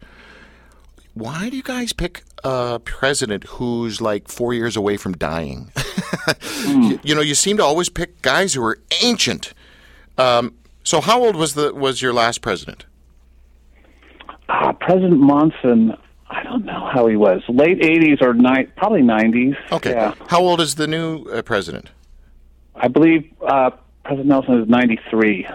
why 1.13 1.49
do 1.49 1.55
you 1.55 1.63
guys 1.63 1.93
pick 1.93 2.23
a 2.43 2.79
president 2.83 3.43
who's 3.45 4.01
like 4.01 4.27
four 4.27 4.53
years 4.53 4.75
away 4.75 4.97
from 4.97 5.13
dying? 5.13 5.71
you, 6.67 6.99
you 7.03 7.15
know, 7.15 7.21
you 7.21 7.35
seem 7.35 7.57
to 7.57 7.63
always 7.63 7.87
pick 7.89 8.21
guys 8.21 8.53
who 8.55 8.63
are 8.63 8.79
ancient. 9.03 9.53
Um, 10.17 10.55
so, 10.83 11.01
how 11.01 11.23
old 11.23 11.35
was 11.35 11.53
the 11.53 11.73
was 11.73 12.01
your 12.01 12.13
last 12.13 12.41
president? 12.41 12.85
Uh, 14.49 14.73
President 14.73 15.19
Monson, 15.19 15.93
I 16.33 16.43
don't 16.43 16.65
know 16.65 16.89
how 16.93 17.07
he 17.07 17.15
was. 17.15 17.41
Late 17.47 17.79
80s 17.79 18.21
or 18.21 18.33
ni- 18.33 18.65
probably 18.75 19.01
90s. 19.01 19.55
Okay, 19.71 19.91
Yeah. 19.91 20.13
how 20.27 20.41
old 20.41 20.59
is 20.61 20.75
the 20.75 20.87
new 20.87 21.23
uh, 21.25 21.41
president? 21.43 21.91
I 22.75 22.87
believe 22.87 23.29
uh, 23.47 23.69
President 24.03 24.27
Nelson 24.29 24.61
is 24.61 24.67
93. 24.67 25.47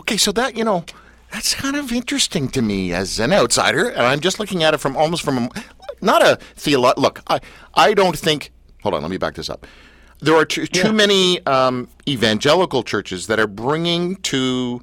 Okay, 0.00 0.16
so 0.16 0.32
that 0.32 0.56
you 0.56 0.64
know, 0.64 0.84
that's 1.32 1.54
kind 1.54 1.76
of 1.76 1.92
interesting 1.92 2.48
to 2.48 2.62
me 2.62 2.92
as 2.92 3.18
an 3.18 3.32
outsider, 3.32 3.88
and 3.88 4.02
I'm 4.02 4.20
just 4.20 4.38
looking 4.38 4.62
at 4.62 4.74
it 4.74 4.78
from 4.78 4.96
almost 4.96 5.22
from 5.22 5.38
a, 5.38 5.48
not 6.00 6.22
a 6.22 6.38
theolo. 6.56 6.94
Look, 6.96 7.22
I 7.28 7.40
I 7.74 7.94
don't 7.94 8.18
think. 8.18 8.52
Hold 8.82 8.94
on, 8.94 9.02
let 9.02 9.10
me 9.10 9.18
back 9.18 9.34
this 9.34 9.50
up. 9.50 9.66
There 10.20 10.34
are 10.34 10.44
too, 10.44 10.66
too 10.66 10.92
many 10.92 11.44
um, 11.46 11.88
evangelical 12.08 12.82
churches 12.82 13.26
that 13.28 13.38
are 13.40 13.46
bringing 13.46 14.16
to 14.16 14.82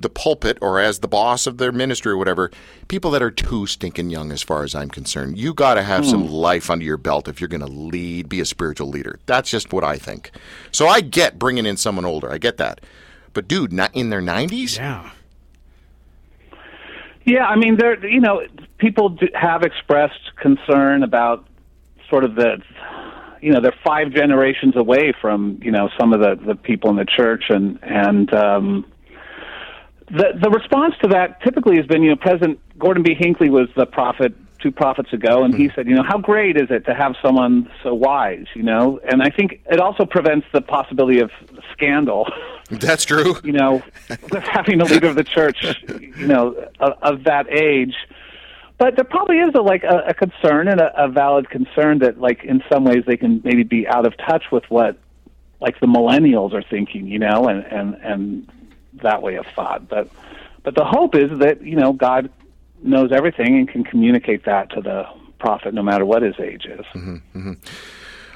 the 0.00 0.08
pulpit 0.10 0.58
or 0.60 0.80
as 0.80 0.98
the 0.98 1.08
boss 1.08 1.46
of 1.46 1.58
their 1.58 1.72
ministry 1.72 2.12
or 2.12 2.16
whatever 2.16 2.50
people 2.88 3.10
that 3.10 3.22
are 3.22 3.30
too 3.30 3.66
stinking 3.66 4.10
young 4.10 4.32
as 4.32 4.42
far 4.42 4.64
as 4.64 4.74
i'm 4.74 4.88
concerned 4.88 5.38
you 5.38 5.54
got 5.54 5.74
to 5.74 5.82
have 5.82 6.04
some 6.04 6.28
life 6.28 6.68
under 6.68 6.84
your 6.84 6.96
belt 6.96 7.28
if 7.28 7.40
you're 7.40 7.48
going 7.48 7.60
to 7.60 7.66
lead 7.66 8.28
be 8.28 8.40
a 8.40 8.44
spiritual 8.44 8.88
leader 8.88 9.18
that's 9.26 9.50
just 9.50 9.72
what 9.72 9.84
i 9.84 9.96
think 9.96 10.30
so 10.72 10.88
i 10.88 11.00
get 11.00 11.38
bringing 11.38 11.64
in 11.64 11.76
someone 11.76 12.04
older 12.04 12.30
i 12.30 12.38
get 12.38 12.56
that 12.56 12.80
but 13.32 13.46
dude 13.46 13.72
not 13.72 13.94
in 13.94 14.10
their 14.10 14.20
90s 14.22 14.76
Yeah. 14.78 15.10
Yeah, 17.24 17.46
I 17.46 17.56
mean, 17.56 17.76
there. 17.78 18.06
You 18.06 18.20
know, 18.20 18.42
people 18.78 19.08
do 19.08 19.28
have 19.34 19.62
expressed 19.62 20.36
concern 20.36 21.02
about 21.02 21.46
sort 22.10 22.22
of 22.22 22.34
the, 22.34 22.60
you 23.40 23.50
know, 23.50 23.60
they're 23.62 23.74
five 23.82 24.12
generations 24.12 24.76
away 24.76 25.14
from 25.20 25.58
you 25.62 25.70
know 25.70 25.88
some 25.98 26.12
of 26.12 26.20
the 26.20 26.34
the 26.44 26.54
people 26.54 26.90
in 26.90 26.96
the 26.96 27.06
church, 27.06 27.44
and 27.48 27.78
and 27.82 28.32
um, 28.34 28.84
the 30.10 30.38
the 30.40 30.50
response 30.50 30.94
to 31.02 31.08
that 31.08 31.42
typically 31.42 31.76
has 31.76 31.86
been, 31.86 32.02
you 32.02 32.10
know, 32.10 32.16
President 32.16 32.60
Gordon 32.78 33.02
B. 33.02 33.14
Hinckley 33.14 33.50
was 33.50 33.68
the 33.76 33.86
prophet 33.86 34.34
two 34.64 34.72
prophets 34.72 35.12
ago, 35.12 35.44
and 35.44 35.54
he 35.54 35.66
hmm. 35.66 35.72
said, 35.74 35.86
you 35.86 35.94
know, 35.94 36.02
how 36.02 36.18
great 36.18 36.56
is 36.56 36.70
it 36.70 36.86
to 36.86 36.94
have 36.94 37.14
someone 37.22 37.70
so 37.82 37.92
wise, 37.92 38.46
you 38.54 38.62
know? 38.62 38.98
And 39.04 39.22
I 39.22 39.28
think 39.28 39.60
it 39.70 39.78
also 39.78 40.06
prevents 40.06 40.46
the 40.52 40.62
possibility 40.62 41.20
of 41.20 41.30
scandal. 41.72 42.26
that's 42.70 43.04
true 43.04 43.36
you 43.44 43.52
know, 43.52 43.82
with 44.08 44.42
having 44.42 44.80
a 44.80 44.84
leader 44.84 45.08
of 45.08 45.16
the 45.16 45.24
church, 45.24 45.76
you 45.86 46.26
know, 46.26 46.54
of, 46.80 46.92
of 47.02 47.24
that 47.24 47.46
age. 47.52 47.94
But 48.78 48.96
there 48.96 49.04
probably 49.04 49.36
is 49.36 49.54
a 49.54 49.60
like 49.60 49.84
a, 49.84 50.04
a 50.08 50.14
concern 50.14 50.66
and 50.68 50.80
a, 50.80 51.04
a 51.04 51.08
valid 51.08 51.50
concern 51.50 51.98
that, 51.98 52.18
like, 52.18 52.42
in 52.42 52.62
some 52.72 52.84
ways, 52.84 53.04
they 53.06 53.16
can 53.16 53.40
maybe 53.44 53.62
be 53.62 53.86
out 53.86 54.06
of 54.06 54.16
touch 54.16 54.44
with 54.50 54.64
what, 54.68 54.98
like, 55.60 55.78
the 55.78 55.86
millennials 55.86 56.52
are 56.54 56.62
thinking, 56.62 57.06
you 57.06 57.18
know, 57.18 57.48
and 57.48 57.64
and 57.66 57.94
and 58.02 58.50
that 59.02 59.22
way 59.22 59.36
of 59.36 59.46
thought. 59.54 59.88
But 59.88 60.08
but 60.62 60.74
the 60.74 60.84
hope 60.84 61.14
is 61.14 61.38
that 61.38 61.62
you 61.62 61.76
know 61.76 61.92
God 61.92 62.30
knows 62.82 63.12
everything 63.12 63.56
and 63.58 63.68
can 63.68 63.84
communicate 63.84 64.44
that 64.44 64.70
to 64.70 64.80
the 64.80 65.06
prophet, 65.38 65.74
no 65.74 65.82
matter 65.82 66.04
what 66.04 66.22
his 66.22 66.34
age 66.38 66.66
is. 66.66 66.84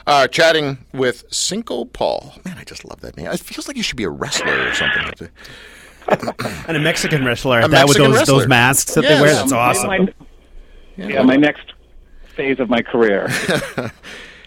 uh, 0.07 0.27
chatting 0.29 0.79
with 0.93 1.25
Cinco 1.31 1.85
Paul. 1.85 2.35
Man, 2.45 2.57
I 2.59 2.65
just 2.65 2.85
love 2.85 3.01
that 3.01 3.17
name. 3.17 3.27
It 3.27 3.41
feels 3.41 3.69
like 3.69 3.77
you 3.77 3.83
should 3.83 3.97
be 3.97 4.05
a 4.05 4.11
wrestler 4.11 4.69
or 4.69 4.75
something. 4.75 5.29
And 6.67 6.75
a 6.75 6.81
Mexican 6.81 7.23
wrestler 7.23 7.61
A 7.61 7.69
that 7.69 7.87
with 7.87 7.99
those 7.99 8.15
wrestler. 8.17 8.39
those 8.39 8.49
masks 8.49 8.95
that 8.95 9.03
they 9.03 9.21
wear. 9.21 9.35
That's 9.35 9.53
awesome. 9.53 9.89
My, 9.89 10.09
yeah, 10.97 11.21
my 11.23 11.37
next 11.37 11.75
phase 12.35 12.59
of 12.61 12.71
my 12.71 12.81
career. 12.81 13.29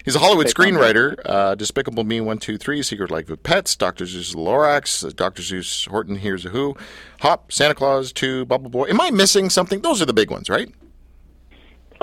He's 0.04 0.16
a 0.16 0.20
Hollywood 0.20 0.48
screenwriter. 0.48 1.16
Uh, 1.26 1.56
Despicable 1.56 2.04
Me, 2.04 2.22
One, 2.22 2.38
Two, 2.38 2.58
Three, 2.58 2.82
Secret 2.84 3.12
Life 3.12 3.30
of 3.30 3.42
Pets, 3.44 3.76
Dr. 3.76 4.06
Seuss 4.06 4.36
Lorax, 4.36 5.06
uh, 5.08 5.12
Dr. 5.16 5.42
Seuss 5.42 5.88
Horton, 5.88 6.16
Hears 6.18 6.46
a 6.46 6.50
Who, 6.50 6.76
Hop, 7.22 7.52
Santa 7.52 7.76
Clause, 7.76 8.12
Two, 8.12 8.46
Bubble 8.46 8.70
Boy. 8.70 8.88
Am 8.90 9.00
I 9.00 9.12
missing 9.12 9.50
something? 9.50 9.82
Those 9.82 10.02
are 10.02 10.06
the 10.06 10.14
big 10.14 10.32
ones, 10.32 10.50
right? 10.50 10.70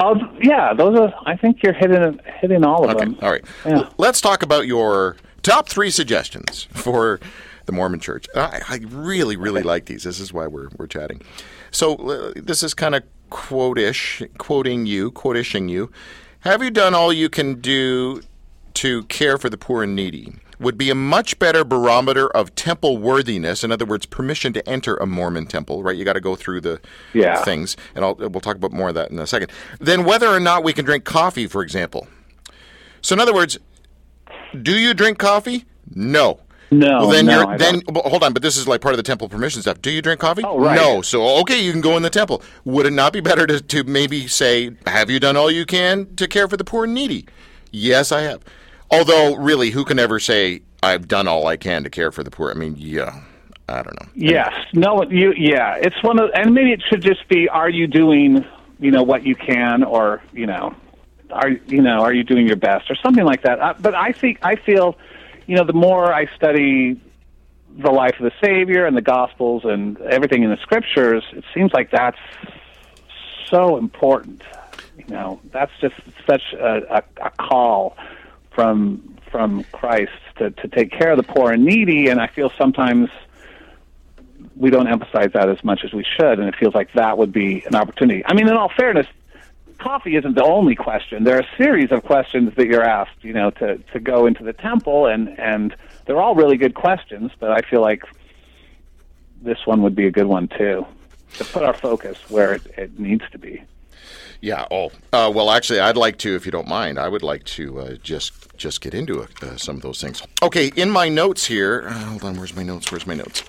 Oh, 0.00 0.14
yeah, 0.40 0.72
those 0.74 0.96
are. 0.98 1.12
I 1.26 1.36
think 1.36 1.60
you're 1.62 1.72
hitting 1.72 2.20
hitting 2.40 2.64
all 2.64 2.84
of 2.84 2.90
Okay, 2.94 3.04
them. 3.04 3.18
all 3.20 3.30
right. 3.32 3.44
Yeah. 3.66 3.78
L- 3.78 3.94
Let's 3.98 4.20
talk 4.20 4.42
about 4.44 4.66
your 4.68 5.16
top 5.42 5.68
three 5.68 5.90
suggestions 5.90 6.68
for 6.70 7.18
the 7.66 7.72
Mormon 7.72 7.98
Church. 7.98 8.26
I, 8.36 8.60
I 8.68 8.80
really, 8.88 9.34
really 9.36 9.62
like 9.62 9.86
these. 9.86 10.04
This 10.04 10.20
is 10.20 10.32
why 10.32 10.46
we're 10.46 10.68
we're 10.76 10.86
chatting. 10.86 11.20
So 11.72 11.96
uh, 11.96 12.32
this 12.36 12.62
is 12.62 12.74
kind 12.74 12.94
of 12.94 13.02
quote-ish, 13.30 14.22
quoting 14.38 14.86
you, 14.86 15.10
quote-ishing 15.10 15.68
you. 15.68 15.90
Have 16.40 16.62
you 16.62 16.70
done 16.70 16.94
all 16.94 17.12
you 17.12 17.28
can 17.28 17.60
do 17.60 18.22
to 18.74 19.02
care 19.04 19.38
for 19.38 19.50
the 19.50 19.58
poor 19.58 19.82
and 19.82 19.94
needy? 19.96 20.34
Would 20.60 20.76
be 20.78 20.90
a 20.90 20.94
much 20.94 21.38
better 21.38 21.62
barometer 21.64 22.28
of 22.28 22.52
temple 22.56 22.98
worthiness. 22.98 23.62
In 23.62 23.70
other 23.70 23.84
words, 23.84 24.06
permission 24.06 24.52
to 24.54 24.68
enter 24.68 24.96
a 24.96 25.06
Mormon 25.06 25.46
temple. 25.46 25.82
Right? 25.84 25.96
You 25.96 26.04
got 26.04 26.14
to 26.14 26.20
go 26.20 26.34
through 26.34 26.62
the 26.62 26.80
Yeah. 27.12 27.42
things, 27.44 27.76
and 27.94 28.04
I'll, 28.04 28.14
we'll 28.16 28.40
talk 28.40 28.56
about 28.56 28.72
more 28.72 28.88
of 28.88 28.94
that 28.96 29.10
in 29.10 29.18
a 29.20 29.26
second. 29.26 29.52
Then 29.78 30.04
whether 30.04 30.26
or 30.28 30.40
not 30.40 30.64
we 30.64 30.72
can 30.72 30.84
drink 30.84 31.04
coffee, 31.04 31.46
for 31.46 31.62
example. 31.62 32.08
So 33.02 33.14
in 33.14 33.20
other 33.20 33.34
words, 33.34 33.58
do 34.60 34.76
you 34.76 34.94
drink 34.94 35.18
coffee? 35.18 35.64
No. 35.94 36.40
No, 36.70 36.98
Well, 37.00 37.10
then 37.10 37.26
no, 37.26 37.38
you're 37.38 37.46
I 37.48 37.56
then 37.56 37.82
well, 37.88 38.02
hold 38.04 38.22
on, 38.22 38.32
but 38.32 38.42
this 38.42 38.56
is 38.56 38.68
like 38.68 38.80
part 38.80 38.92
of 38.92 38.96
the 38.98 39.02
temple 39.02 39.28
permission 39.28 39.62
stuff. 39.62 39.80
Do 39.80 39.90
you 39.90 40.02
drink 40.02 40.20
coffee? 40.20 40.42
Oh, 40.44 40.58
right. 40.60 40.76
No. 40.76 41.00
So 41.02 41.38
okay, 41.40 41.62
you 41.62 41.72
can 41.72 41.80
go 41.80 41.96
in 41.96 42.02
the 42.02 42.10
temple. 42.10 42.42
Would 42.64 42.86
it 42.86 42.92
not 42.92 43.12
be 43.12 43.20
better 43.20 43.46
to, 43.46 43.60
to 43.60 43.84
maybe 43.84 44.26
say, 44.26 44.72
have 44.86 45.08
you 45.08 45.18
done 45.18 45.36
all 45.36 45.50
you 45.50 45.64
can 45.64 46.14
to 46.16 46.28
care 46.28 46.46
for 46.46 46.56
the 46.56 46.64
poor 46.64 46.84
and 46.84 46.92
needy? 46.94 47.26
Yes, 47.70 48.12
I 48.12 48.22
have. 48.22 48.42
Although, 48.90 49.36
really, 49.36 49.70
who 49.70 49.84
can 49.84 49.98
ever 49.98 50.18
say 50.18 50.62
I've 50.82 51.08
done 51.08 51.28
all 51.28 51.46
I 51.46 51.56
can 51.56 51.84
to 51.84 51.90
care 51.90 52.10
for 52.12 52.22
the 52.22 52.30
poor? 52.30 52.50
I 52.50 52.54
mean, 52.54 52.74
yeah, 52.78 53.22
I 53.68 53.82
don't 53.82 54.00
know. 54.00 54.08
Yes. 54.14 54.52
No. 54.72 55.02
You. 55.04 55.32
Yeah. 55.36 55.76
It's 55.76 56.02
one 56.02 56.18
of, 56.18 56.30
and 56.34 56.54
maybe 56.54 56.72
it 56.72 56.82
should 56.88 57.02
just 57.02 57.26
be: 57.28 57.48
Are 57.48 57.68
you 57.68 57.86
doing, 57.86 58.44
you 58.78 58.90
know, 58.90 59.02
what 59.02 59.24
you 59.24 59.34
can, 59.34 59.84
or 59.84 60.22
you 60.32 60.46
know, 60.46 60.74
are 61.30 61.50
you 61.50 61.82
know, 61.82 62.00
are 62.00 62.12
you 62.12 62.24
doing 62.24 62.46
your 62.46 62.56
best, 62.56 62.90
or 62.90 62.94
something 62.94 63.24
like 63.24 63.42
that? 63.42 63.60
Uh, 63.60 63.74
but 63.78 63.94
I 63.94 64.12
think 64.12 64.38
I 64.42 64.56
feel, 64.56 64.96
you 65.48 65.56
know, 65.56 65.64
the 65.64 65.72
more 65.72 66.12
I 66.12 66.26
study 66.36 67.00
the 67.76 67.90
life 67.90 68.20
of 68.20 68.24
the 68.24 68.32
Savior 68.44 68.84
and 68.84 68.96
the 68.96 69.02
Gospels 69.02 69.62
and 69.64 69.98
everything 70.02 70.42
in 70.42 70.50
the 70.50 70.58
Scriptures, 70.58 71.24
it 71.32 71.42
seems 71.54 71.72
like 71.72 71.90
that's 71.90 72.18
so 73.46 73.78
important. 73.78 74.42
You 74.98 75.06
know, 75.08 75.40
that's 75.50 75.72
just 75.80 75.94
such 76.28 76.42
a, 76.52 76.98
a, 76.98 77.26
a 77.26 77.30
call 77.30 77.96
from 78.50 79.16
from 79.30 79.64
Christ 79.72 80.12
to, 80.38 80.50
to 80.50 80.68
take 80.68 80.90
care 80.90 81.10
of 81.10 81.16
the 81.18 81.22
poor 81.22 81.52
and 81.52 81.64
needy, 81.64 82.08
and 82.08 82.20
I 82.20 82.28
feel 82.28 82.50
sometimes 82.58 83.10
we 84.56 84.70
don't 84.70 84.88
emphasize 84.88 85.32
that 85.34 85.48
as 85.48 85.62
much 85.62 85.80
as 85.84 85.92
we 85.92 86.04
should, 86.18 86.38
and 86.38 86.48
it 86.48 86.56
feels 86.56 86.74
like 86.74 86.92
that 86.94 87.18
would 87.18 87.32
be 87.32 87.62
an 87.66 87.74
opportunity. 87.74 88.22
I 88.26 88.34
mean, 88.34 88.48
in 88.48 88.54
all 88.54 88.70
fairness, 88.76 89.06
coffee 89.78 90.16
isn't 90.16 90.34
the 90.34 90.44
only 90.44 90.74
question. 90.74 91.24
There 91.24 91.36
are 91.36 91.40
a 91.40 91.56
series 91.56 91.90
of 91.92 92.04
questions 92.04 92.54
that 92.56 92.66
you're 92.66 92.84
asked, 92.84 93.22
you 93.22 93.32
know, 93.32 93.50
to, 93.52 93.78
to 93.78 94.00
go 94.00 94.26
into 94.26 94.44
the 94.44 94.52
temple, 94.52 95.06
and, 95.06 95.38
and 95.38 95.74
they're 96.04 96.20
all 96.20 96.34
really 96.34 96.56
good 96.56 96.74
questions, 96.74 97.30
but 97.38 97.50
I 97.50 97.60
feel 97.62 97.80
like 97.80 98.02
this 99.42 99.66
one 99.66 99.82
would 99.82 99.94
be 99.94 100.06
a 100.06 100.10
good 100.10 100.26
one, 100.26 100.48
too, 100.48 100.86
to 101.34 101.44
put 101.44 101.62
our 101.62 101.74
focus 101.74 102.18
where 102.28 102.54
it, 102.54 102.66
it 102.76 102.98
needs 102.98 103.24
to 103.30 103.38
be. 103.38 103.62
Yeah. 104.40 104.66
Oh. 104.70 104.92
Uh, 105.12 105.32
well, 105.34 105.50
actually, 105.50 105.80
I'd 105.80 105.96
like 105.96 106.18
to, 106.18 106.34
if 106.36 106.46
you 106.46 106.52
don't 106.52 106.68
mind, 106.68 106.98
I 106.98 107.08
would 107.08 107.22
like 107.22 107.44
to 107.44 107.80
uh, 107.80 107.94
just 107.94 108.56
just 108.56 108.80
get 108.80 108.92
into 108.92 109.22
uh, 109.22 109.56
some 109.56 109.76
of 109.76 109.82
those 109.82 110.00
things. 110.00 110.22
Okay. 110.42 110.70
In 110.76 110.90
my 110.90 111.08
notes 111.08 111.46
here, 111.46 111.84
uh, 111.86 111.92
hold 111.92 112.24
on. 112.24 112.36
Where's 112.36 112.54
my 112.54 112.62
notes? 112.62 112.90
Where's 112.90 113.06
my 113.06 113.14
notes? 113.14 113.42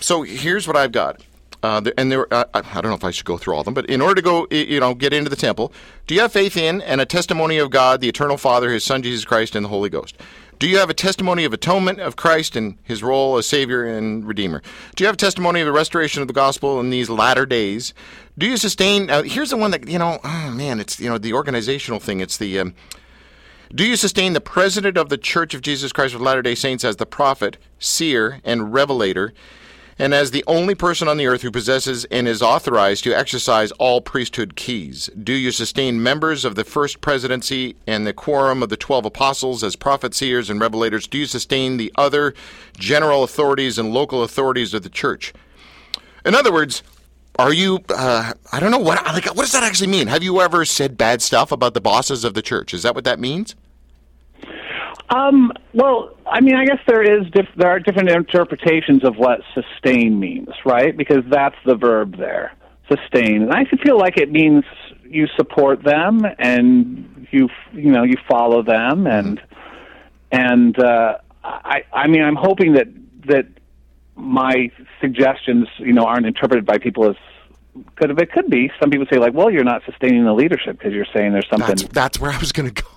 So 0.00 0.22
here's 0.22 0.66
what 0.66 0.76
I've 0.76 0.92
got. 0.92 1.22
Uh, 1.62 1.82
and 1.98 2.10
there, 2.10 2.32
uh, 2.32 2.44
I 2.54 2.80
don't 2.80 2.90
know 2.90 2.94
if 2.94 3.04
I 3.04 3.10
should 3.10 3.26
go 3.26 3.36
through 3.36 3.54
all 3.54 3.60
of 3.60 3.64
them, 3.66 3.74
but 3.74 3.86
in 3.86 4.00
order 4.00 4.14
to 4.14 4.22
go, 4.22 4.46
you 4.50 4.80
know, 4.80 4.94
get 4.94 5.12
into 5.12 5.28
the 5.28 5.36
temple, 5.36 5.72
do 6.06 6.14
you 6.14 6.22
have 6.22 6.32
faith 6.32 6.56
in 6.56 6.80
and 6.80 7.00
a 7.00 7.06
testimony 7.06 7.58
of 7.58 7.70
God, 7.70 8.00
the 8.00 8.08
Eternal 8.08 8.38
Father, 8.38 8.70
His 8.70 8.84
Son 8.84 9.02
Jesus 9.02 9.24
Christ, 9.24 9.54
and 9.54 9.64
the 9.64 9.68
Holy 9.68 9.90
Ghost? 9.90 10.16
Do 10.60 10.68
you 10.68 10.76
have 10.76 10.90
a 10.90 10.94
testimony 10.94 11.46
of 11.46 11.54
atonement 11.54 12.00
of 12.00 12.16
Christ 12.16 12.54
and 12.54 12.76
his 12.84 13.02
role 13.02 13.38
as 13.38 13.46
Savior 13.46 13.82
and 13.82 14.26
Redeemer? 14.26 14.60
Do 14.94 15.02
you 15.02 15.06
have 15.06 15.14
a 15.14 15.16
testimony 15.16 15.60
of 15.60 15.66
the 15.66 15.72
restoration 15.72 16.20
of 16.20 16.28
the 16.28 16.34
gospel 16.34 16.78
in 16.80 16.90
these 16.90 17.08
latter 17.08 17.46
days? 17.46 17.94
Do 18.36 18.46
you 18.46 18.58
sustain? 18.58 19.08
Uh, 19.08 19.22
here's 19.22 19.48
the 19.48 19.56
one 19.56 19.70
that, 19.70 19.88
you 19.88 19.98
know, 19.98 20.20
oh 20.22 20.50
man, 20.50 20.78
it's, 20.78 21.00
you 21.00 21.08
know, 21.08 21.16
the 21.16 21.32
organizational 21.32 21.98
thing. 21.98 22.20
It's 22.20 22.36
the. 22.36 22.58
Um, 22.58 22.74
do 23.74 23.86
you 23.86 23.96
sustain 23.96 24.34
the 24.34 24.40
president 24.40 24.98
of 24.98 25.08
the 25.08 25.16
Church 25.16 25.54
of 25.54 25.62
Jesus 25.62 25.92
Christ 25.92 26.14
of 26.14 26.20
Latter 26.20 26.42
day 26.42 26.54
Saints 26.54 26.84
as 26.84 26.96
the 26.96 27.06
prophet, 27.06 27.56
seer, 27.78 28.40
and 28.44 28.70
revelator, 28.70 29.32
and 30.00 30.14
as 30.14 30.30
the 30.30 30.42
only 30.46 30.74
person 30.74 31.08
on 31.08 31.18
the 31.18 31.26
earth 31.26 31.42
who 31.42 31.50
possesses 31.50 32.06
and 32.06 32.26
is 32.26 32.40
authorized 32.40 33.04
to 33.04 33.12
exercise 33.12 33.70
all 33.72 34.00
priesthood 34.00 34.56
keys? 34.56 35.10
Do 35.22 35.34
you 35.34 35.52
sustain 35.52 36.02
members 36.02 36.44
of 36.46 36.54
the 36.54 36.64
first 36.64 37.02
presidency 37.02 37.76
and 37.86 38.06
the 38.06 38.14
quorum 38.14 38.62
of 38.62 38.70
the 38.70 38.78
twelve 38.78 39.04
apostles 39.04 39.62
as 39.62 39.76
prophets, 39.76 40.16
seers, 40.16 40.48
and 40.48 40.58
revelators? 40.58 41.08
Do 41.08 41.18
you 41.18 41.26
sustain 41.26 41.76
the 41.76 41.92
other 41.96 42.34
general 42.78 43.22
authorities 43.22 43.78
and 43.78 43.92
local 43.92 44.22
authorities 44.22 44.72
of 44.72 44.82
the 44.82 44.88
church? 44.88 45.34
In 46.24 46.34
other 46.34 46.52
words, 46.52 46.82
are 47.38 47.52
you? 47.52 47.80
Uh, 47.88 48.32
I 48.52 48.60
don't 48.60 48.70
know 48.70 48.78
what. 48.78 49.04
Like, 49.04 49.26
what 49.26 49.42
does 49.42 49.52
that 49.52 49.62
actually 49.64 49.88
mean? 49.88 50.06
Have 50.08 50.22
you 50.22 50.40
ever 50.40 50.64
said 50.64 50.96
bad 50.96 51.20
stuff 51.20 51.52
about 51.52 51.74
the 51.74 51.80
bosses 51.80 52.24
of 52.24 52.34
the 52.34 52.42
church? 52.42 52.72
Is 52.72 52.82
that 52.84 52.94
what 52.94 53.04
that 53.04 53.20
means? 53.20 53.54
Um, 55.10 55.52
well, 55.74 56.16
I 56.24 56.40
mean, 56.40 56.54
I 56.54 56.64
guess 56.64 56.78
there 56.86 57.02
is 57.02 57.28
diff- 57.32 57.54
there 57.56 57.68
are 57.68 57.80
different 57.80 58.10
interpretations 58.10 59.04
of 59.04 59.16
what 59.16 59.40
sustain 59.54 60.20
means, 60.20 60.48
right? 60.64 60.96
Because 60.96 61.24
that's 61.28 61.56
the 61.66 61.74
verb 61.74 62.16
there, 62.16 62.52
sustain. 62.88 63.42
And 63.42 63.52
I 63.52 63.64
feel 63.82 63.98
like 63.98 64.16
it 64.16 64.30
means 64.30 64.64
you 65.10 65.26
support 65.36 65.82
them 65.82 66.24
and 66.38 67.26
you 67.32 67.48
you 67.72 67.90
know 67.90 68.04
you 68.04 68.14
follow 68.28 68.62
them 68.62 69.06
and 69.06 69.40
and 70.30 70.78
uh, 70.78 71.18
I 71.42 71.82
I 71.92 72.06
mean 72.06 72.22
I'm 72.22 72.36
hoping 72.36 72.74
that 72.74 72.86
that 73.26 73.46
my 74.14 74.70
suggestions 75.00 75.66
you 75.78 75.92
know 75.92 76.04
aren't 76.04 76.26
interpreted 76.26 76.64
by 76.64 76.78
people 76.78 77.10
as 77.10 77.16
could 77.96 78.18
it 78.18 78.32
could 78.32 78.48
be 78.48 78.70
some 78.80 78.90
people 78.90 79.06
say 79.12 79.18
like 79.18 79.34
well 79.34 79.50
you're 79.50 79.64
not 79.64 79.82
sustaining 79.84 80.24
the 80.24 80.32
leadership 80.32 80.78
because 80.78 80.92
you're 80.92 81.06
saying 81.12 81.32
there's 81.32 81.48
something 81.50 81.68
That's 81.68 81.82
that's 81.92 82.20
where 82.20 82.30
I 82.30 82.38
was 82.38 82.52
going 82.52 82.72
to 82.72 82.82
go. 82.82 82.88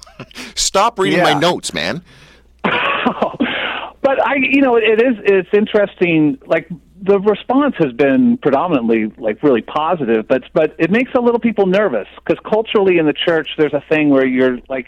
Stop 0.55 0.99
reading 0.99 1.21
my 1.21 1.33
notes, 1.33 1.73
man. 1.73 2.03
but 2.63 4.25
I, 4.25 4.35
you 4.35 4.61
know, 4.61 4.75
it 4.75 5.01
is. 5.01 5.15
It's 5.23 5.49
interesting. 5.53 6.39
Like 6.45 6.69
the 7.01 7.19
response 7.19 7.75
has 7.79 7.91
been 7.91 8.37
predominantly 8.37 9.11
like 9.17 9.43
really 9.43 9.61
positive, 9.61 10.27
but 10.27 10.43
but 10.53 10.75
it 10.79 10.89
makes 10.91 11.11
a 11.13 11.21
little 11.21 11.39
people 11.39 11.65
nervous 11.65 12.07
because 12.15 12.41
culturally 12.49 12.97
in 12.97 13.05
the 13.05 13.13
church 13.13 13.49
there's 13.57 13.73
a 13.73 13.83
thing 13.89 14.09
where 14.09 14.25
you're 14.25 14.59
like 14.69 14.87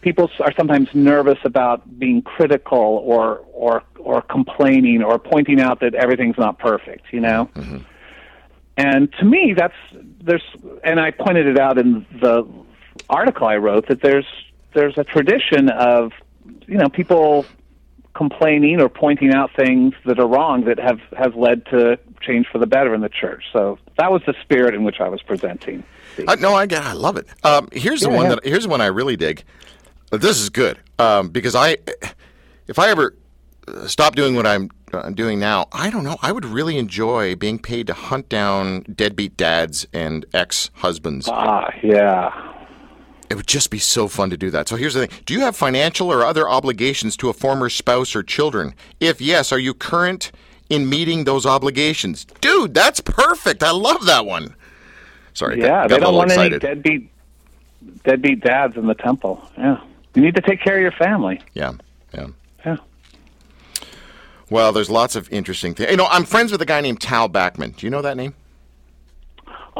people 0.00 0.30
are 0.40 0.52
sometimes 0.56 0.88
nervous 0.94 1.38
about 1.44 1.98
being 1.98 2.22
critical 2.22 3.02
or 3.04 3.44
or 3.52 3.82
or 3.98 4.22
complaining 4.22 5.02
or 5.02 5.18
pointing 5.18 5.60
out 5.60 5.80
that 5.80 5.94
everything's 5.94 6.38
not 6.38 6.58
perfect. 6.58 7.06
You 7.12 7.20
know. 7.20 7.50
Mm-hmm. 7.54 7.78
And 8.78 9.12
to 9.14 9.24
me, 9.24 9.54
that's 9.56 9.74
there's, 10.22 10.44
and 10.84 11.00
I 11.00 11.10
pointed 11.10 11.48
it 11.48 11.58
out 11.58 11.78
in 11.78 12.06
the 12.20 12.46
article 13.10 13.48
I 13.48 13.56
wrote 13.56 13.88
that 13.88 14.02
there's 14.02 14.26
there's 14.74 14.98
a 14.98 15.04
tradition 15.04 15.70
of 15.70 16.12
you 16.66 16.78
know 16.78 16.88
people 16.88 17.46
complaining 18.14 18.80
or 18.80 18.88
pointing 18.88 19.32
out 19.32 19.50
things 19.54 19.94
that 20.04 20.18
are 20.18 20.26
wrong 20.26 20.64
that 20.64 20.78
have 20.78 21.00
have 21.16 21.36
led 21.36 21.64
to 21.66 21.98
change 22.20 22.46
for 22.50 22.58
the 22.58 22.66
better 22.66 22.94
in 22.94 23.00
the 23.00 23.08
church. 23.08 23.44
So 23.52 23.78
that 23.96 24.10
was 24.10 24.22
the 24.26 24.34
spirit 24.42 24.74
in 24.74 24.82
which 24.84 25.00
I 25.00 25.08
was 25.08 25.22
presenting. 25.22 25.84
Uh, 26.26 26.34
no, 26.34 26.54
I. 26.54 26.66
I 26.70 26.92
love 26.92 27.16
it. 27.16 27.26
Um, 27.44 27.68
here's 27.72 28.00
the 28.00 28.10
one 28.10 28.24
yeah. 28.24 28.36
that. 28.36 28.44
Here's 28.44 28.64
the 28.64 28.68
one 28.68 28.80
I 28.80 28.86
really 28.86 29.16
dig. 29.16 29.44
This 30.10 30.40
is 30.40 30.48
good 30.48 30.78
um, 30.98 31.28
because 31.28 31.54
I, 31.54 31.76
if 32.66 32.78
I 32.78 32.88
ever 32.88 33.14
stop 33.86 34.16
doing 34.16 34.34
what 34.34 34.46
I'm 34.46 34.70
uh, 34.92 35.10
doing 35.10 35.38
now, 35.38 35.66
I 35.70 35.90
don't 35.90 36.02
know. 36.02 36.16
I 36.22 36.32
would 36.32 36.46
really 36.46 36.78
enjoy 36.78 37.36
being 37.36 37.58
paid 37.58 37.86
to 37.88 37.92
hunt 37.92 38.28
down 38.28 38.82
deadbeat 38.82 39.36
dads 39.36 39.86
and 39.92 40.24
ex-husbands. 40.32 41.28
Ah, 41.30 41.70
yeah. 41.82 42.47
It 43.30 43.36
would 43.36 43.46
just 43.46 43.70
be 43.70 43.78
so 43.78 44.08
fun 44.08 44.30
to 44.30 44.36
do 44.36 44.50
that. 44.50 44.68
So 44.68 44.76
here's 44.76 44.94
the 44.94 45.06
thing: 45.06 45.18
Do 45.26 45.34
you 45.34 45.40
have 45.40 45.56
financial 45.56 46.10
or 46.12 46.24
other 46.24 46.48
obligations 46.48 47.16
to 47.18 47.28
a 47.28 47.32
former 47.32 47.68
spouse 47.68 48.16
or 48.16 48.22
children? 48.22 48.74
If 49.00 49.20
yes, 49.20 49.52
are 49.52 49.58
you 49.58 49.74
current 49.74 50.32
in 50.70 50.88
meeting 50.88 51.24
those 51.24 51.44
obligations? 51.46 52.26
Dude, 52.40 52.72
that's 52.74 53.00
perfect. 53.00 53.62
I 53.62 53.70
love 53.70 54.06
that 54.06 54.24
one. 54.26 54.54
Sorry, 55.34 55.60
Yeah, 55.60 55.68
got, 55.68 55.88
got 55.88 55.88
they 55.90 56.00
don't 56.04 56.14
want 56.14 56.30
excited. 56.30 56.64
any 56.64 56.74
deadbeat 56.74 57.10
deadbeat 58.04 58.40
dads 58.40 58.76
in 58.76 58.86
the 58.86 58.94
temple. 58.94 59.42
Yeah, 59.56 59.80
you 60.14 60.22
need 60.22 60.34
to 60.34 60.40
take 60.42 60.60
care 60.62 60.76
of 60.76 60.82
your 60.82 60.92
family. 60.92 61.40
Yeah, 61.54 61.72
yeah. 62.14 62.26
Yeah. 62.64 62.76
Well, 64.50 64.72
there's 64.72 64.88
lots 64.90 65.14
of 65.14 65.30
interesting 65.30 65.74
things. 65.74 65.90
You 65.90 65.96
know, 65.98 66.06
I'm 66.10 66.24
friends 66.24 66.50
with 66.50 66.62
a 66.62 66.66
guy 66.66 66.80
named 66.80 67.00
Tal 67.02 67.28
Bachman. 67.28 67.72
Do 67.72 67.86
you 67.86 67.90
know 67.90 68.00
that 68.02 68.16
name? 68.16 68.34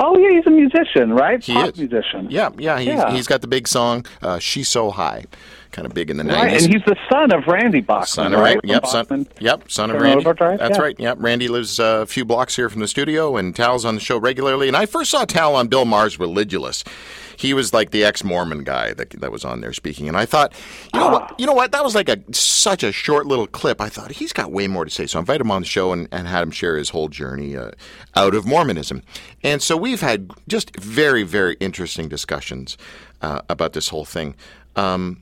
Oh 0.01 0.17
yeah, 0.17 0.37
he's 0.37 0.47
a 0.47 0.51
musician, 0.51 1.13
right? 1.13 1.43
He 1.43 1.53
Pop 1.55 1.71
is. 1.71 1.79
musician. 1.79 2.29
Yeah, 2.31 2.51
yeah. 2.57 2.79
He's, 2.79 2.87
Yeah. 2.89 3.11
he's 3.13 3.27
got 3.27 3.41
the 3.41 3.49
big 3.49 3.67
song, 3.67 4.07
uh, 4.23 4.39
"She's 4.39 4.69
So 4.69 4.91
High," 4.91 5.25
kind 5.73 5.87
of 5.87 5.95
big 5.95 6.11
in 6.11 6.17
the 6.17 6.25
Right, 6.25 6.53
'90s. 6.53 6.65
and 6.65 6.75
he's 6.75 6.85
the 6.87 6.97
son 7.11 7.33
of 7.33 7.47
Randy 7.47 7.81
Bachman. 7.81 8.07
Son 8.07 8.35
of 8.35 8.41
right? 8.41 8.59
Yep, 8.65 8.87
son. 8.87 9.27
Yep, 9.41 9.71
son 9.71 9.91
of 9.91 10.01
Randy. 10.01 10.25
That's 10.25 10.77
Yeah. 10.77 10.83
right. 10.83 10.97
Yep, 10.99 11.17
Randy 11.21 11.49
lives 11.49 11.79
a 11.79 12.07
few 12.07 12.25
blocks 12.25 12.57
here 12.57 12.69
from 12.69 12.81
the 12.81 12.89
studio, 12.89 13.37
and 13.37 13.55
Tal's 13.55 13.85
on 13.85 13.95
the 13.95 14.01
show 14.01 14.19
regularly. 14.19 14.69
And 14.69 14.77
I 14.77 14.87
first 14.87 15.11
saw 15.11 15.25
Tal 15.25 15.55
on 15.55 15.69
Bill 15.69 15.85
Maher's 15.85 16.17
Religulous. 16.19 16.85
He 17.37 17.55
was 17.55 17.73
like 17.73 17.91
the 17.91 18.03
ex-Mormon 18.05 18.65
guy 18.65 18.93
that 18.95 19.11
that 19.21 19.31
was 19.31 19.45
on 19.45 19.61
there 19.61 19.73
speaking, 19.73 20.09
and 20.09 20.17
I 20.17 20.27
thought, 20.27 20.53
you 20.93 20.99
know 20.99 21.07
Ah. 21.07 21.13
what, 21.13 21.35
you 21.39 21.47
know 21.47 21.53
what, 21.53 21.71
that 21.71 21.85
was 21.85 21.95
like 21.95 22.09
a 22.09 22.19
such 22.33 22.83
a 22.83 22.91
short 22.91 23.27
little 23.27 23.47
clip. 23.47 23.81
I 23.81 23.89
thought 23.89 24.11
he's 24.11 24.33
got 24.33 24.51
way 24.51 24.67
more 24.67 24.85
to 24.85 24.91
say, 24.91 25.07
so 25.07 25.19
I 25.19 25.21
invited 25.21 25.43
him 25.43 25.53
on 25.53 25.63
the 25.63 25.69
show 25.69 25.93
and, 25.93 26.09
and 26.11 26.27
had 26.27 26.43
him 26.43 26.51
share 26.51 26.77
his 26.77 26.91
whole 26.91 27.09
journey 27.09 27.57
uh, 27.57 27.71
out 28.17 28.35
of 28.35 28.45
Mormonism. 28.45 29.03
And 29.45 29.63
so 29.63 29.77
we've 29.77 30.01
had 30.01 30.31
just 30.49 30.75
very 30.81 31.23
very 31.23 31.57
interesting 31.61 32.09
discussions 32.09 32.77
uh, 33.23 33.43
about 33.49 33.73
this 33.73 33.89
whole 33.91 34.05
thing. 34.05 34.35
Um, 34.75 35.19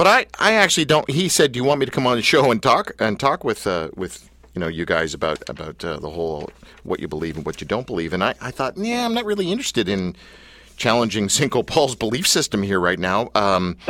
but 0.00 0.06
I, 0.06 0.24
I 0.38 0.54
actually 0.54 0.86
don't. 0.86 1.10
He 1.10 1.28
said, 1.28 1.52
"Do 1.52 1.58
you 1.58 1.64
want 1.64 1.78
me 1.78 1.84
to 1.84 1.92
come 1.92 2.06
on 2.06 2.16
the 2.16 2.22
show 2.22 2.50
and 2.50 2.62
talk 2.62 2.92
and 2.98 3.20
talk 3.20 3.44
with 3.44 3.66
uh, 3.66 3.90
with 3.94 4.30
you 4.54 4.60
know 4.60 4.66
you 4.66 4.86
guys 4.86 5.12
about 5.12 5.46
about 5.46 5.84
uh, 5.84 5.98
the 5.98 6.08
whole 6.08 6.48
what 6.84 7.00
you 7.00 7.06
believe 7.06 7.36
and 7.36 7.44
what 7.44 7.60
you 7.60 7.66
don't 7.66 7.86
believe?" 7.86 8.14
And 8.14 8.24
I, 8.24 8.34
I 8.40 8.50
thought, 8.50 8.78
yeah, 8.78 9.04
I'm 9.04 9.12
not 9.12 9.26
really 9.26 9.52
interested 9.52 9.90
in 9.90 10.16
challenging 10.78 11.28
Cinco 11.38 11.62
Paul's 11.62 11.96
belief 11.96 12.26
system 12.26 12.62
here 12.62 12.80
right 12.80 12.98
now. 12.98 13.28
Um, 13.34 13.76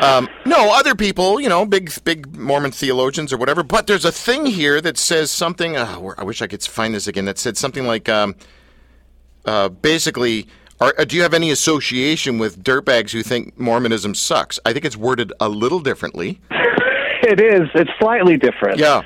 um, 0.00 0.28
no, 0.46 0.72
other 0.72 0.94
people, 0.94 1.40
you 1.40 1.48
know, 1.48 1.66
big 1.66 1.92
big 2.04 2.38
Mormon 2.38 2.70
theologians 2.70 3.32
or 3.32 3.38
whatever. 3.38 3.64
But 3.64 3.88
there's 3.88 4.04
a 4.04 4.12
thing 4.12 4.46
here 4.46 4.80
that 4.80 4.98
says 4.98 5.32
something. 5.32 5.76
Uh, 5.76 6.14
I 6.16 6.22
wish 6.22 6.42
I 6.42 6.46
could 6.46 6.62
find 6.62 6.94
this 6.94 7.08
again. 7.08 7.24
That 7.24 7.40
said 7.40 7.56
something 7.56 7.88
like, 7.88 8.08
um, 8.08 8.36
uh, 9.44 9.68
basically, 9.68 10.46
are, 10.80 10.94
uh, 10.98 11.04
do 11.04 11.16
you 11.16 11.22
have 11.22 11.34
any 11.34 11.50
association 11.50 12.38
with 12.38 12.62
dirtbags 12.62 13.10
who 13.10 13.22
think 13.22 13.58
Mormonism 13.58 14.14
sucks? 14.14 14.58
I 14.64 14.72
think 14.72 14.84
it's 14.84 14.96
worded 14.96 15.32
a 15.40 15.48
little 15.48 15.80
differently. 15.80 16.40
It 17.22 17.40
is. 17.40 17.68
It's 17.74 17.90
slightly 17.98 18.38
different. 18.38 18.78
Yeah. 18.78 19.02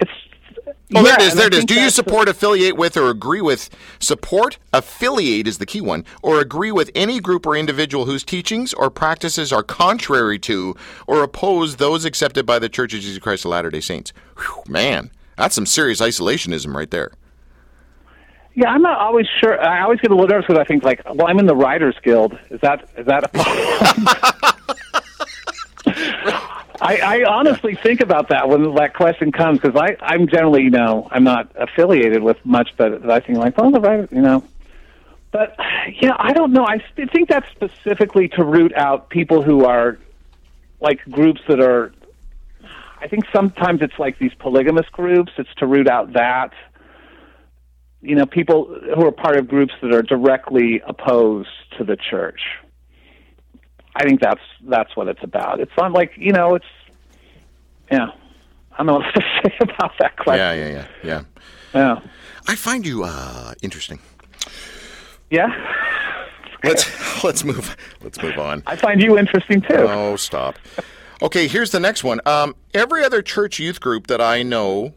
It's. 0.00 0.10
Oh, 0.94 1.02
there 1.02 1.16
it 1.16 1.22
is. 1.22 1.34
There 1.34 1.48
it 1.48 1.54
is. 1.54 1.64
Do 1.64 1.78
you 1.78 1.90
support, 1.90 2.28
affiliate 2.28 2.76
with, 2.76 2.96
or 2.96 3.10
agree 3.10 3.40
with? 3.40 3.68
Support, 3.98 4.58
affiliate 4.72 5.46
is 5.46 5.58
the 5.58 5.66
key 5.66 5.80
one, 5.80 6.04
or 6.22 6.40
agree 6.40 6.70
with 6.72 6.90
any 6.94 7.20
group 7.20 7.46
or 7.46 7.56
individual 7.56 8.06
whose 8.06 8.24
teachings 8.24 8.72
or 8.72 8.88
practices 8.88 9.52
are 9.52 9.62
contrary 9.62 10.38
to 10.38 10.76
or 11.06 11.22
oppose 11.22 11.76
those 11.76 12.04
accepted 12.04 12.46
by 12.46 12.58
the 12.58 12.68
Church 12.68 12.94
of 12.94 13.00
Jesus 13.00 13.18
Christ 13.18 13.44
of 13.44 13.50
Latter 13.50 13.70
day 13.70 13.80
Saints? 13.80 14.12
Whew, 14.36 14.62
man, 14.68 15.10
that's 15.36 15.54
some 15.54 15.66
serious 15.66 16.00
isolationism 16.00 16.74
right 16.74 16.90
there. 16.90 17.12
Yeah, 18.58 18.70
I'm 18.70 18.82
not 18.82 18.98
always 18.98 19.28
sure. 19.40 19.62
I 19.62 19.82
always 19.82 20.00
get 20.00 20.10
a 20.10 20.14
little 20.16 20.26
nervous 20.26 20.46
because 20.48 20.60
I 20.60 20.64
think 20.64 20.82
like, 20.82 21.00
well, 21.04 21.28
I'm 21.28 21.38
in 21.38 21.46
the 21.46 21.54
Writers 21.54 21.94
Guild. 22.02 22.36
Is 22.50 22.60
that 22.60 22.88
is 22.96 23.06
that 23.06 23.30
I, 26.80 26.96
I 26.96 27.24
honestly 27.28 27.76
think 27.80 28.00
about 28.00 28.30
that 28.30 28.48
when 28.48 28.74
that 28.74 28.94
question 28.94 29.30
comes 29.30 29.60
because 29.60 29.80
I 29.80 29.96
I'm 30.04 30.26
generally 30.26 30.64
you 30.64 30.70
know 30.70 31.06
I'm 31.12 31.22
not 31.22 31.52
affiliated 31.54 32.20
with 32.24 32.36
much, 32.44 32.70
but 32.76 33.08
I 33.08 33.20
think 33.20 33.38
like, 33.38 33.56
well, 33.56 33.70
the 33.70 33.80
writers, 33.80 34.08
you 34.10 34.22
know. 34.22 34.42
But 35.30 35.54
yeah, 36.02 36.16
I 36.18 36.32
don't 36.32 36.52
know. 36.52 36.66
I 36.66 36.82
think 36.96 37.28
that's 37.28 37.48
specifically 37.52 38.26
to 38.30 38.42
root 38.42 38.72
out 38.74 39.08
people 39.08 39.40
who 39.40 39.66
are 39.66 40.00
like 40.80 40.98
groups 41.04 41.42
that 41.46 41.60
are. 41.60 41.92
I 43.00 43.06
think 43.06 43.22
sometimes 43.32 43.82
it's 43.82 44.00
like 44.00 44.18
these 44.18 44.34
polygamous 44.40 44.88
groups. 44.90 45.30
It's 45.38 45.54
to 45.58 45.66
root 45.68 45.86
out 45.86 46.14
that 46.14 46.52
you 48.00 48.14
know, 48.14 48.26
people 48.26 48.66
who 48.94 49.04
are 49.06 49.12
part 49.12 49.36
of 49.36 49.48
groups 49.48 49.72
that 49.82 49.92
are 49.92 50.02
directly 50.02 50.80
opposed 50.86 51.48
to 51.76 51.84
the 51.84 51.96
church. 51.96 52.40
I 53.96 54.04
think 54.04 54.20
that's 54.20 54.40
that's 54.68 54.94
what 54.96 55.08
it's 55.08 55.22
about. 55.22 55.60
It's 55.60 55.72
not 55.76 55.92
like 55.92 56.12
you 56.16 56.32
know, 56.32 56.54
it's 56.54 56.64
yeah. 57.90 58.06
I 58.72 58.76
don't 58.78 58.86
know 58.86 58.94
what 58.94 59.14
to 59.14 59.20
say 59.44 59.56
about 59.60 59.92
that 59.98 60.12
Yeah, 60.18 60.22
question. 60.24 60.38
yeah, 60.38 60.68
yeah, 60.68 60.86
yeah. 61.02 61.22
Yeah, 61.74 62.00
I 62.46 62.54
find 62.54 62.86
you 62.86 63.02
uh, 63.04 63.54
interesting. 63.62 63.98
yeah. 65.30 65.48
let's 66.64 67.24
let's 67.24 67.44
move 67.44 67.76
let's 68.02 68.22
move 68.22 68.38
on. 68.38 68.62
I 68.66 68.76
find 68.76 69.02
you 69.02 69.18
interesting 69.18 69.60
too. 69.60 69.74
Oh, 69.76 70.16
stop. 70.16 70.56
Okay, 71.20 71.48
here's 71.48 71.72
the 71.72 71.80
next 71.80 72.04
one. 72.04 72.20
Um, 72.26 72.54
every 72.72 73.02
other 73.04 73.20
church 73.22 73.58
youth 73.58 73.80
group 73.80 74.06
that 74.06 74.20
I 74.20 74.44
know 74.44 74.94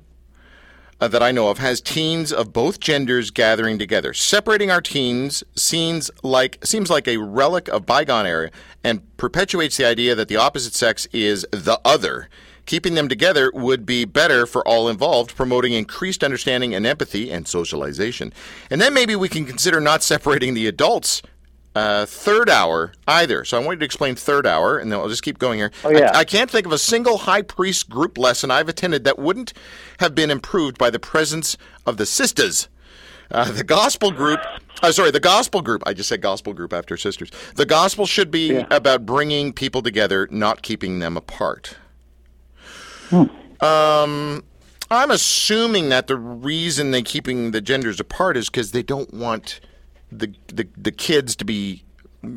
uh, 1.02 1.08
that 1.08 1.24
I 1.24 1.32
know 1.32 1.50
of 1.50 1.58
has 1.58 1.82
teens 1.82 2.32
of 2.32 2.54
both 2.54 2.80
genders 2.80 3.32
gathering 3.32 3.80
together. 3.80 4.14
Separating 4.14 4.70
our 4.70 4.82
teens 4.82 5.44
seems 5.56 6.12
like 6.22 6.64
seems 6.64 6.90
like 6.90 7.08
a 7.08 7.18
relic 7.18 7.68
of 7.68 7.86
bygone 7.86 8.28
era 8.28 8.52
and 8.84 9.02
perpetuates 9.18 9.78
the 9.78 9.86
idea 9.86 10.14
that 10.14 10.28
the 10.28 10.38
opposite 10.38 10.76
sex 10.76 11.08
is 11.12 11.46
the 11.52 11.82
other. 11.84 12.30
Keeping 12.68 12.94
them 12.94 13.10
together 13.10 13.52
would 13.56 13.86
be 13.86 14.06
better 14.06 14.46
for 14.46 14.66
all 14.68 14.88
involved, 14.88 15.36
promoting 15.36 15.74
increased 15.74 16.24
understanding 16.24 16.76
and 16.76 16.86
empathy 16.86 17.32
and 17.32 17.48
socialization. 17.48 18.32
And 18.70 18.80
then 18.80 18.94
maybe 18.94 19.16
we 19.16 19.30
can 19.30 19.46
consider 19.46 19.82
not 19.82 20.04
separating 20.04 20.54
the 20.54 20.68
adults 20.68 21.24
uh, 21.76 22.06
third 22.06 22.50
hour 22.50 22.92
either. 23.08 23.46
So 23.46 23.58
I 23.58 23.60
want 23.60 23.78
you 23.78 23.80
to 23.80 23.86
explain 23.86 24.16
third 24.16 24.46
hour, 24.46 24.78
and 24.78 24.92
then 24.92 25.00
I'll 25.00 25.08
just 25.10 25.24
keep 25.24 25.40
going 25.40 25.60
here. 25.60 25.72
Oh, 25.84 25.90
yeah. 25.90 26.12
I, 26.14 26.20
I 26.20 26.24
can't 26.26 26.50
think 26.52 26.66
of 26.66 26.72
a 26.72 26.78
single 26.78 27.20
high 27.20 27.42
priest 27.42 27.90
group 27.90 28.18
lesson 28.18 28.52
I've 28.52 28.68
attended 28.70 29.04
that 29.06 29.18
wouldn't 29.18 29.54
have 30.00 30.14
been 30.14 30.30
improved 30.32 30.78
by 30.78 30.90
the 30.90 31.00
presence 31.00 31.58
of 31.86 31.98
the 31.98 32.06
sisters. 32.06 32.68
Uh, 33.32 33.50
the 33.50 33.64
gospel 33.64 34.12
group, 34.12 34.42
uh, 34.84 34.92
sorry, 34.92 35.10
the 35.12 35.20
gospel 35.20 35.62
group. 35.62 35.82
I 35.86 35.94
just 35.94 36.10
said 36.10 36.20
gospel 36.22 36.52
group 36.54 36.74
after 36.74 36.98
sisters. 36.98 37.32
The 37.56 37.66
gospel 37.66 38.06
should 38.06 38.30
be 38.30 38.54
Yeah. 38.56 38.66
about 38.70 39.06
bringing 39.06 39.54
people 39.54 39.82
together, 39.82 40.28
not 40.32 40.62
keeping 40.64 41.00
them 41.00 41.16
apart. 41.16 41.78
Um, 43.62 44.44
I'm 44.90 45.12
assuming 45.12 45.90
that 45.90 46.08
the 46.08 46.18
reason 46.18 46.92
they're 46.92 47.02
keeping 47.02 47.52
the 47.52 47.62
genders 47.62 48.00
apart 48.00 48.36
is 48.38 48.50
because 48.50 48.72
they 48.72 48.84
don't 48.84 49.14
want 49.14 49.60
the, 50.12 50.34
the 50.48 50.68
the 50.78 50.92
kids 50.92 51.36
to 51.38 51.46
be 51.46 51.84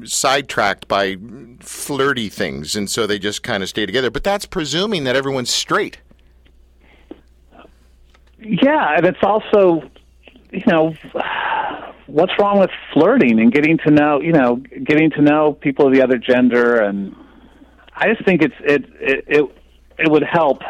sidetracked 0.04 0.88
by 0.88 1.16
flirty 1.60 2.28
things, 2.28 2.74
and 2.74 2.88
so 2.88 3.06
they 3.06 3.18
just 3.18 3.42
kind 3.42 3.62
of 3.62 3.68
stay 3.68 3.86
together. 3.86 4.10
But 4.10 4.24
that's 4.24 4.46
presuming 4.46 5.04
that 5.04 5.16
everyone's 5.16 5.50
straight. 5.50 5.98
Yeah, 8.38 8.96
and 8.96 9.06
it's 9.06 9.22
also, 9.22 9.90
you 10.50 10.62
know, 10.66 10.94
what's 12.06 12.32
wrong 12.38 12.58
with 12.58 12.70
flirting 12.92 13.40
and 13.40 13.52
getting 13.52 13.78
to 13.78 13.90
know, 13.90 14.20
you 14.20 14.32
know, 14.32 14.56
getting 14.56 15.10
to 15.12 15.22
know 15.22 15.52
people 15.54 15.86
of 15.86 15.94
the 15.94 16.02
other 16.02 16.18
gender, 16.18 16.76
and 16.76 17.14
I 17.94 18.08
just 18.12 18.24
think 18.24 18.42
it's 18.42 18.54
it 18.60 18.84
it 19.00 19.24
it, 19.26 19.44
it 19.98 20.10
would 20.10 20.24
help. 20.24 20.62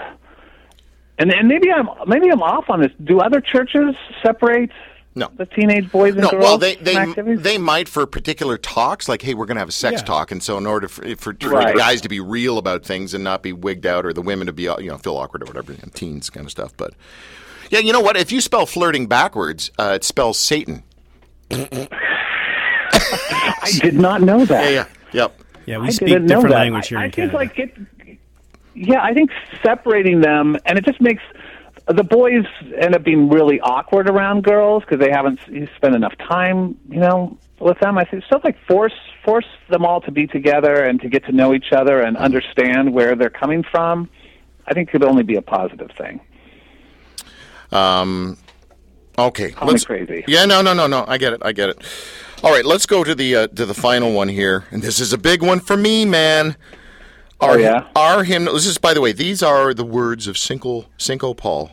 And 1.19 1.33
and 1.33 1.49
maybe 1.49 1.71
I'm 1.71 1.89
maybe 2.07 2.31
I'm 2.31 2.43
off 2.43 2.65
on 2.69 2.81
this. 2.81 2.91
Do 3.03 3.21
other 3.21 3.41
churches 3.41 3.95
separate 4.25 4.71
No. 5.17 5.31
the 5.37 5.47
teenage 5.47 5.93
boys 5.93 6.15
and 6.15 6.23
No, 6.23 6.31
girls? 6.31 6.43
well, 6.43 6.59
they 6.59 6.75
they 6.77 6.97
activities? 6.97 7.43
they 7.43 7.57
might 7.57 7.89
for 7.89 8.05
particular 8.07 8.59
talks, 8.59 9.09
like, 9.09 9.23
hey, 9.23 9.35
we're 9.35 9.47
going 9.47 9.55
to 9.57 9.61
have 9.61 9.69
a 9.69 9.73
sex 9.73 10.01
Yeah. 10.01 10.07
talk, 10.07 10.33
and 10.33 10.43
so 10.43 10.59
in 10.59 10.67
order 10.67 10.89
for, 10.89 11.03
for, 11.17 11.35
for 11.41 11.49
Right. 11.51 11.73
the 11.73 11.79
guys 11.79 12.01
to 12.01 12.09
be 12.09 12.19
real 12.19 12.59
about 12.59 12.85
things 12.85 13.15
and 13.15 13.23
not 13.23 13.43
be 13.43 13.53
wigged 13.53 13.87
out, 13.87 14.05
or 14.05 14.13
the 14.13 14.23
women 14.23 14.47
to 14.49 14.53
be 14.53 14.65
you 14.65 14.87
know 14.89 14.99
feel 14.99 15.17
awkward 15.17 15.43
or 15.43 15.47
whatever, 15.47 15.73
you 15.73 15.79
know, 15.79 15.89
teens 15.95 16.31
kind 16.31 16.45
of 16.47 16.51
stuff. 16.51 16.73
But 16.77 16.95
yeah, 17.71 17.79
you 17.79 17.93
know 17.93 18.01
what? 18.01 18.17
If 18.17 18.33
you 18.33 18.41
spell 18.41 18.67
flirting 18.67 19.07
backwards, 19.07 19.71
uh, 19.79 19.93
it 19.95 20.03
spells 20.05 20.39
Satan. 20.39 20.83
I 22.93 23.71
did 23.81 23.95
not 23.95 24.21
know 24.23 24.45
that. 24.45 24.65
Yeah, 24.65 24.71
yeah, 24.71 24.87
yep. 25.13 25.41
Yeah, 25.67 25.79
we 25.79 25.87
I 25.87 25.91
speak 25.91 26.09
different 26.09 26.49
that. 26.49 26.51
language 26.51 26.89
here 26.89 26.99
I, 26.99 27.05
in 27.05 27.09
I 27.09 27.11
think 27.11 27.33
Canada. 27.33 27.37
like 27.37 27.59
it. 27.59 28.19
Yeah, 28.75 29.03
I 29.03 29.15
think 29.15 29.31
separating 29.63 30.21
them, 30.21 30.57
and 30.67 30.77
it 30.79 30.85
just 30.85 31.01
makes 31.01 31.23
the 31.87 32.05
boys 32.05 32.45
end 32.79 32.95
up 32.95 33.05
being 33.05 33.29
really 33.29 33.61
awkward 33.61 34.09
around 34.09 34.43
girls 34.43 34.83
because 34.83 34.99
they 34.99 35.11
haven't 35.11 35.39
spent 35.77 35.95
enough 35.95 36.17
time, 36.19 36.79
you 36.89 36.99
know, 36.99 37.37
with 37.59 37.79
them. 37.81 37.99
I 37.99 38.05
think 38.05 38.25
stuff 38.25 38.43
like 38.45 38.57
force 38.67 38.95
force 39.25 39.47
them 39.69 39.85
all 39.85 40.01
to 40.03 40.11
be 40.11 40.27
together 40.27 40.85
and 40.85 41.01
to 41.01 41.09
get 41.09 41.25
to 41.27 41.33
know 41.33 41.55
each 41.55 41.73
other 41.73 42.01
and 42.01 42.17
understand 42.17 42.93
where 42.93 43.15
they're 43.15 43.31
coming 43.31 43.63
from. 43.71 44.09
I 44.67 44.73
think 44.73 44.91
could 44.91 45.05
only 45.05 45.23
be 45.23 45.37
a 45.37 45.43
positive 45.43 45.91
thing. 45.93 46.21
Um, 47.71 48.39
okay, 49.19 49.51
Call 49.51 49.73
me 49.73 49.79
crazy. 49.81 50.25
Yeah, 50.27 50.47
no, 50.47 50.63
no, 50.63 50.73
no, 50.73 50.87
no. 50.87 51.05
I 51.07 51.19
get 51.19 51.35
it. 51.35 51.43
I 51.45 51.53
get 51.53 51.69
it. 51.71 51.83
All 52.43 52.51
right, 52.51 52.65
let's 52.65 52.87
go 52.87 53.05
to 53.05 53.15
the 53.15 53.37
uh, 53.37 53.47
to 53.49 53.67
the 53.67 53.75
final 53.75 54.13
one 54.13 54.29
here, 54.29 54.65
and 54.71 54.83
this 54.83 55.01
is 55.01 55.13
a 55.13 55.19
big 55.19 55.43
one 55.43 55.61
for 55.61 55.77
me, 55.77 56.05
man. 56.05 56.57
Our, 57.41 57.53
Oh, 57.53 57.57
yeah? 57.57 57.87
Our 57.97 58.25
hymn. 58.25 58.45
This 58.47 58.67
is, 58.67 58.79
by 58.79 58.95
the 58.95 59.01
way, 59.01 59.13
these 59.13 59.43
are 59.43 59.75
the 59.75 59.85
words 59.85 60.27
of 60.27 60.39
Cinco 60.39 60.87
Cinco 60.99 61.35
Paul. 61.35 61.71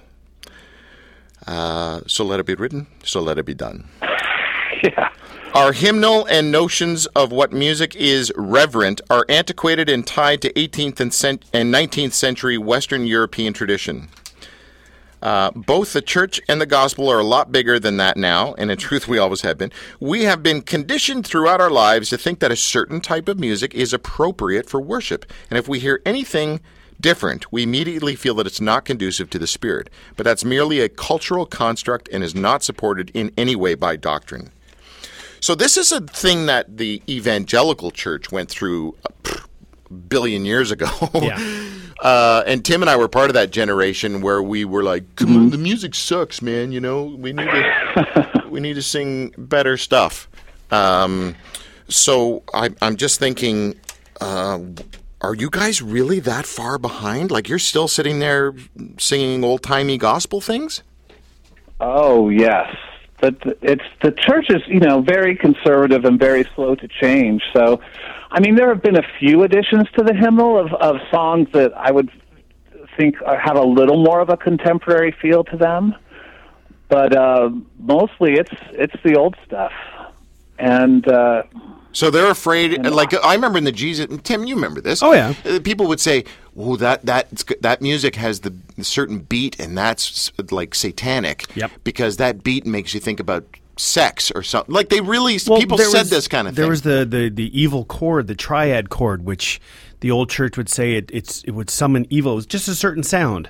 Uh, 1.48 2.02
so 2.08 2.24
let 2.24 2.40
it 2.40 2.46
be 2.46 2.56
written. 2.56 2.88
So 3.04 3.22
let 3.22 3.38
it 3.38 3.46
be 3.46 3.54
done. 3.54 3.88
Yeah. 4.84 5.10
Our 5.54 5.74
hymnal 5.74 6.26
and 6.26 6.52
notions 6.52 7.06
of 7.08 7.32
what 7.32 7.54
music 7.54 7.96
is 7.96 8.34
reverent 8.36 9.00
are 9.12 9.28
antiquated 9.30 9.90
and 9.90 10.08
tied 10.08 10.42
to 10.42 10.52
18th 10.54 11.00
and, 11.00 11.14
cent- 11.14 11.46
and 11.54 11.72
19th 11.72 12.14
century 12.14 12.58
Western 12.58 13.06
European 13.06 13.54
tradition. 13.54 14.10
Uh, 15.22 15.52
both 15.52 15.94
the 15.94 16.02
church 16.02 16.42
and 16.48 16.60
the 16.60 16.66
gospel 16.66 17.10
are 17.10 17.20
a 17.20 17.24
lot 17.24 17.52
bigger 17.52 17.80
than 17.80 17.98
that 17.98 18.18
now, 18.18 18.54
and 18.56 18.72
in 18.72 18.78
truth, 18.78 19.08
we 19.08 19.18
always 19.18 19.42
have 19.42 19.58
been. 19.58 19.72
We 20.00 20.24
have 20.24 20.42
been 20.42 20.62
conditioned 20.62 21.28
throughout 21.28 21.62
our 21.62 21.70
lives 21.70 22.10
to 22.10 22.18
think 22.18 22.40
that 22.40 22.52
a 22.52 22.56
certain 22.56 23.02
type 23.02 23.28
of 23.28 23.40
music 23.40 23.76
is 23.76 23.94
appropriate 23.94 24.68
for 24.68 24.82
worship, 24.82 25.32
and 25.50 25.60
if 25.60 25.68
we 25.68 25.80
hear 25.80 26.02
anything 26.06 26.60
different, 27.00 27.52
we 27.52 27.64
immediately 27.64 28.16
feel 28.16 28.36
that 28.36 28.48
it's 28.48 28.62
not 28.62 28.86
conducive 28.86 29.30
to 29.32 29.40
the 29.40 29.48
Spirit. 29.48 29.90
But 30.16 30.24
that's 30.24 30.46
merely 30.46 30.80
a 30.80 30.90
cultural 30.90 31.46
construct 31.46 32.08
and 32.12 32.24
is 32.24 32.36
not 32.36 32.64
supported 32.64 33.12
in 33.14 33.32
any 33.38 33.56
way 33.56 33.76
by 33.76 33.96
doctrine. 33.96 34.52
So 35.40 35.56
this 35.56 35.76
is 35.76 35.92
a 35.92 36.02
thing 36.02 36.46
that 36.46 36.78
the 36.78 37.02
evangelical 37.10 37.90
church 37.90 38.32
went 38.32 38.50
through 38.50 38.96
a 39.06 39.92
billion 39.92 40.46
years 40.46 40.72
ago. 40.72 40.90
Yeah. 41.16 41.70
Uh, 42.02 42.44
and 42.48 42.66
Tim 42.66 42.82
and 42.82 42.90
I 42.90 42.96
were 42.96 43.08
part 43.08 43.30
of 43.30 43.36
that 43.36 43.52
generation 43.52 44.22
where 44.22 44.42
we 44.42 44.66
were 44.66 44.82
like, 44.82 45.16
"Come 45.16 45.38
on, 45.38 45.50
the 45.52 45.58
music 45.58 45.94
sucks, 45.94 46.42
man. 46.42 46.72
You 46.72 46.82
know, 46.82 47.04
we 47.04 47.32
need 47.32 47.46
to 47.46 48.42
we 48.50 48.60
need 48.60 48.74
to 48.74 48.82
sing 48.82 49.34
better 49.38 49.78
stuff." 49.78 50.28
Um, 50.72 51.36
so 51.88 52.42
I, 52.54 52.70
I'm 52.82 52.96
just 52.96 53.20
thinking, 53.20 53.76
uh, 54.20 54.60
are 55.22 55.36
you 55.36 55.50
guys 55.50 55.82
really 55.82 56.20
that 56.22 56.46
far 56.46 56.80
behind? 56.80 57.30
Like 57.30 57.48
you're 57.48 57.60
still 57.60 57.88
sitting 57.88 58.20
there 58.20 58.54
singing 58.98 59.44
old 59.44 59.62
timey 59.62 59.98
gospel 59.98 60.42
things? 60.42 60.82
Oh 61.80 62.30
yes, 62.30 62.76
but 63.20 63.36
it's 63.62 63.84
the 64.02 64.12
church 64.12 64.50
is 64.50 64.62
you 64.68 64.80
know 64.80 65.02
very 65.02 65.36
conservative 65.36 66.06
and 66.06 66.20
very 66.20 66.48
slow 66.56 66.76
to 66.76 66.88
change. 66.88 67.44
So, 67.54 67.80
I 68.32 68.40
mean, 68.40 68.56
there 68.56 68.70
have 68.70 68.82
been 68.82 68.96
a 68.98 69.06
few 69.20 69.44
additions 69.44 69.88
to 69.98 70.04
the 70.04 70.14
hymnal 70.14 70.58
of 70.58 70.74
of 70.74 70.98
songs 71.12 71.50
that 71.54 71.74
I 71.76 71.92
would 71.92 72.10
think 72.98 73.16
have 73.26 73.58
a 73.58 73.64
little 73.64 74.04
more 74.04 74.20
of 74.20 74.30
a 74.30 74.38
contemporary 74.38 75.12
feel 75.22 75.44
to 75.46 75.58
them, 75.58 75.96
but 76.88 77.16
uh, 77.16 77.50
mostly 77.80 78.34
it's 78.34 78.52
it's 78.72 78.96
the 79.04 79.16
old 79.16 79.36
stuff. 79.46 79.74
And 80.58 81.08
uh, 81.08 81.44
So 81.92 82.10
they're 82.12 82.30
afraid. 82.30 82.86
Like 82.86 83.14
I 83.24 83.34
remember 83.34 83.58
in 83.58 83.64
the 83.64 83.72
Jesus. 83.72 84.08
Tim, 84.24 84.46
you 84.46 84.56
remember 84.56 84.80
this? 84.80 85.02
Oh, 85.02 85.14
yeah. 85.14 85.34
Uh, 85.44 85.60
People 85.60 85.88
would 85.88 86.00
say, 86.00 86.24
"Oh, 86.56 86.78
that 86.78 87.06
that 87.06 87.28
that 87.62 87.82
music 87.82 88.16
has 88.16 88.42
the 88.42 88.54
certain 88.82 89.20
beat, 89.20 89.60
and 89.60 89.78
that's 89.78 90.32
like 90.52 90.76
satanic." 90.76 91.46
Yep. 91.56 91.72
Because 91.84 92.18
that 92.18 92.44
beat 92.44 92.66
makes 92.66 92.94
you 92.94 93.00
think 93.00 93.20
about 93.20 93.44
sex 93.82 94.32
or 94.32 94.44
something. 94.44 94.74
Like 94.74 94.90
they 94.90 95.02
really 95.02 95.38
Well, 95.48 95.60
people 95.60 95.78
said 95.78 96.00
was- 96.02 96.10
this 96.10 96.28
kind 96.28 96.48
of 96.48 96.56
There 96.56 96.64
thing. 96.64 96.82
There 96.84 97.00
was 97.00 97.10
the, 97.10 97.18
the, 97.18 97.30
the 97.30 97.60
evil 97.60 97.86
chord, 97.86 98.28
the 98.28 98.36
triad 98.36 98.90
chord, 98.90 99.26
which 99.26 99.60
the 100.02 100.12
old 100.12 100.30
church 100.30 100.58
would 100.58 100.70
say 100.70 100.94
it, 100.94 101.10
it's 101.14 101.44
it 101.44 101.52
would 101.52 101.70
summon 101.70 102.06
evil. 102.10 102.34
It 102.34 102.36
was 102.36 102.46
just 102.46 102.68
a 102.68 102.76
certain 102.76 103.04
sound, 103.04 103.50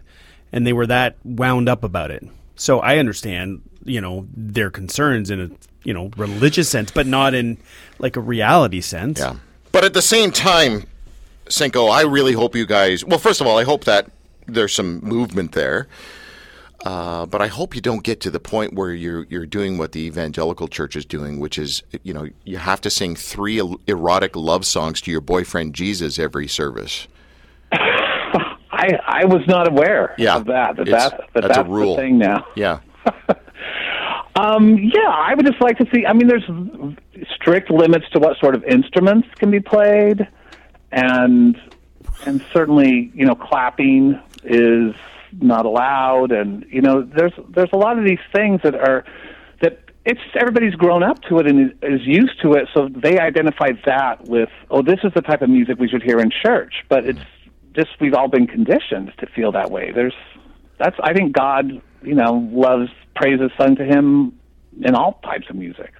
and 0.51 0.65
they 0.65 0.73
were 0.73 0.87
that 0.87 1.15
wound 1.23 1.69
up 1.69 1.83
about 1.83 2.11
it. 2.11 2.25
So 2.55 2.79
I 2.79 2.97
understand, 2.97 3.61
you 3.83 4.01
know, 4.01 4.27
their 4.35 4.69
concerns 4.69 5.29
in 5.29 5.41
a 5.41 5.49
you 5.83 5.93
know 5.93 6.11
religious 6.17 6.69
sense, 6.69 6.91
but 6.91 7.07
not 7.07 7.33
in 7.33 7.57
like 7.99 8.15
a 8.15 8.21
reality 8.21 8.81
sense. 8.81 9.19
Yeah. 9.19 9.35
But 9.71 9.83
at 9.85 9.93
the 9.93 10.01
same 10.01 10.31
time, 10.31 10.85
Cinco, 11.49 11.87
I 11.87 12.01
really 12.01 12.33
hope 12.33 12.55
you 12.55 12.65
guys. 12.65 13.05
Well, 13.05 13.19
first 13.19 13.41
of 13.41 13.47
all, 13.47 13.57
I 13.57 13.63
hope 13.63 13.85
that 13.85 14.09
there's 14.47 14.73
some 14.73 14.99
movement 15.01 15.53
there. 15.53 15.87
Uh, 16.85 17.25
but 17.27 17.41
I 17.41 17.47
hope 17.47 17.75
you 17.75 17.81
don't 17.81 18.03
get 18.03 18.21
to 18.21 18.31
the 18.31 18.39
point 18.39 18.73
where 18.73 18.91
you're 18.91 19.25
you're 19.29 19.45
doing 19.45 19.77
what 19.77 19.91
the 19.91 20.01
evangelical 20.01 20.67
church 20.67 20.95
is 20.95 21.05
doing, 21.05 21.39
which 21.39 21.57
is 21.59 21.83
you 22.03 22.13
know 22.13 22.27
you 22.43 22.57
have 22.57 22.81
to 22.81 22.89
sing 22.89 23.15
three 23.15 23.61
erotic 23.87 24.35
love 24.35 24.65
songs 24.65 24.99
to 25.01 25.11
your 25.11 25.21
boyfriend 25.21 25.75
Jesus 25.75 26.17
every 26.17 26.47
service. 26.47 27.07
I 27.71 28.97
I 29.05 29.25
was 29.25 29.45
not 29.47 29.67
aware 29.67 30.15
Yeah, 30.17 30.37
of 30.37 30.45
that. 30.45 30.75
That, 30.77 30.85
that, 30.87 31.21
that 31.33 31.41
that's 31.43 31.57
a 31.59 31.63
rule. 31.63 31.95
the 31.95 32.01
thing 32.01 32.17
now. 32.17 32.47
Yeah, 32.55 32.79
Um, 34.35 34.77
yeah, 34.77 35.09
I 35.09 35.33
would 35.35 35.45
just 35.45 35.61
like 35.61 35.77
to 35.77 35.85
see. 35.93 36.05
I 36.05 36.13
mean, 36.13 36.27
there's 36.27 36.49
strict 37.35 37.69
limits 37.69 38.05
to 38.13 38.19
what 38.19 38.37
sort 38.39 38.55
of 38.55 38.63
instruments 38.63 39.27
can 39.35 39.51
be 39.51 39.59
played, 39.59 40.25
and 40.91 41.59
and 42.25 42.43
certainly, 42.53 43.11
you 43.13 43.25
know, 43.25 43.35
clapping 43.35 44.19
is 44.43 44.95
not 45.39 45.65
allowed, 45.65 46.31
and 46.31 46.65
you 46.69 46.81
know, 46.81 47.01
there's 47.03 47.33
there's 47.49 47.69
a 47.73 47.77
lot 47.77 47.97
of 47.97 48.05
these 48.05 48.19
things 48.33 48.61
that 48.63 48.75
are 48.75 49.03
that 49.61 49.79
it's 50.05 50.19
everybody's 50.39 50.75
grown 50.75 51.03
up 51.03 51.21
to 51.29 51.37
it 51.37 51.47
and 51.47 51.71
is 51.81 52.01
used 52.05 52.41
to 52.41 52.53
it, 52.53 52.67
so 52.73 52.89
they 52.89 53.19
identify 53.19 53.69
that 53.85 54.27
with, 54.27 54.49
oh, 54.69 54.81
this 54.81 54.99
is 55.03 55.11
the 55.13 55.21
type 55.21 55.41
of 55.41 55.49
music 55.49 55.77
we 55.79 55.87
should 55.87 56.03
hear 56.03 56.19
in 56.19 56.31
church. 56.43 56.73
But 56.89 57.05
it's 57.05 57.19
just 57.75 57.89
we've 57.99 58.13
all 58.13 58.27
been 58.27 58.47
conditioned 58.47 59.13
to 59.19 59.27
feel 59.27 59.51
that 59.53 59.71
way. 59.71 59.91
There's 59.93 60.15
that's 60.79 60.95
I 61.03 61.13
think 61.13 61.33
God, 61.33 61.81
you 62.01 62.15
know, 62.15 62.49
loves 62.51 62.89
praises 63.15 63.51
sung 63.57 63.75
to 63.75 63.85
Him 63.85 64.37
in 64.81 64.95
all 64.95 65.19
types 65.23 65.47
of 65.49 65.55
music. 65.55 65.93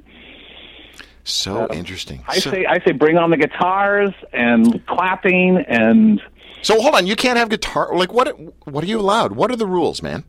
So 1.24 1.67
interesting. 1.72 2.24
I 2.28 2.39
so, 2.39 2.52
say 2.52 2.65
I 2.65 2.84
say 2.84 2.94
bring 2.94 3.17
on 3.17 3.30
the 3.30 3.38
guitars 3.38 4.12
and 4.34 4.86
clapping 4.88 5.63
and 5.67 6.20
so 6.62 6.80
hold 6.82 6.95
on, 6.95 7.08
you 7.08 7.15
can't 7.15 7.38
have 7.38 7.50
guitar. 7.50 7.95
Like 7.95 8.13
what? 8.13 8.38
What 8.67 8.84
are 8.84 8.88
you 8.88 9.00
allowed? 9.00 9.34
What 9.34 9.52
are 9.52 9.56
the 9.56 9.65
rules, 9.67 10.02
man? 10.02 10.24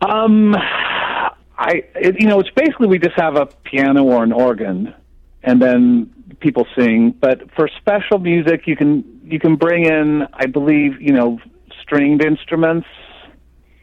um 0.00 0.54
I 0.54 1.82
it, 1.96 2.20
you 2.20 2.28
know 2.28 2.38
it's 2.38 2.50
basically 2.50 2.86
we 2.86 2.98
just 3.00 3.16
have 3.18 3.34
a 3.36 3.46
piano 3.46 4.04
or 4.04 4.22
an 4.22 4.30
organ 4.30 4.94
and 5.42 5.60
then 5.60 6.10
people 6.38 6.66
sing 6.78 7.12
but 7.20 7.50
for 7.56 7.68
special 7.78 8.20
music 8.20 8.68
you 8.68 8.76
can 8.76 9.02
you 9.24 9.40
can 9.40 9.56
bring 9.56 9.86
in 9.86 10.26
I 10.34 10.46
believe 10.46 11.00
you 11.00 11.12
know 11.12 11.40
stringed 11.82 12.24
instruments 12.24 12.86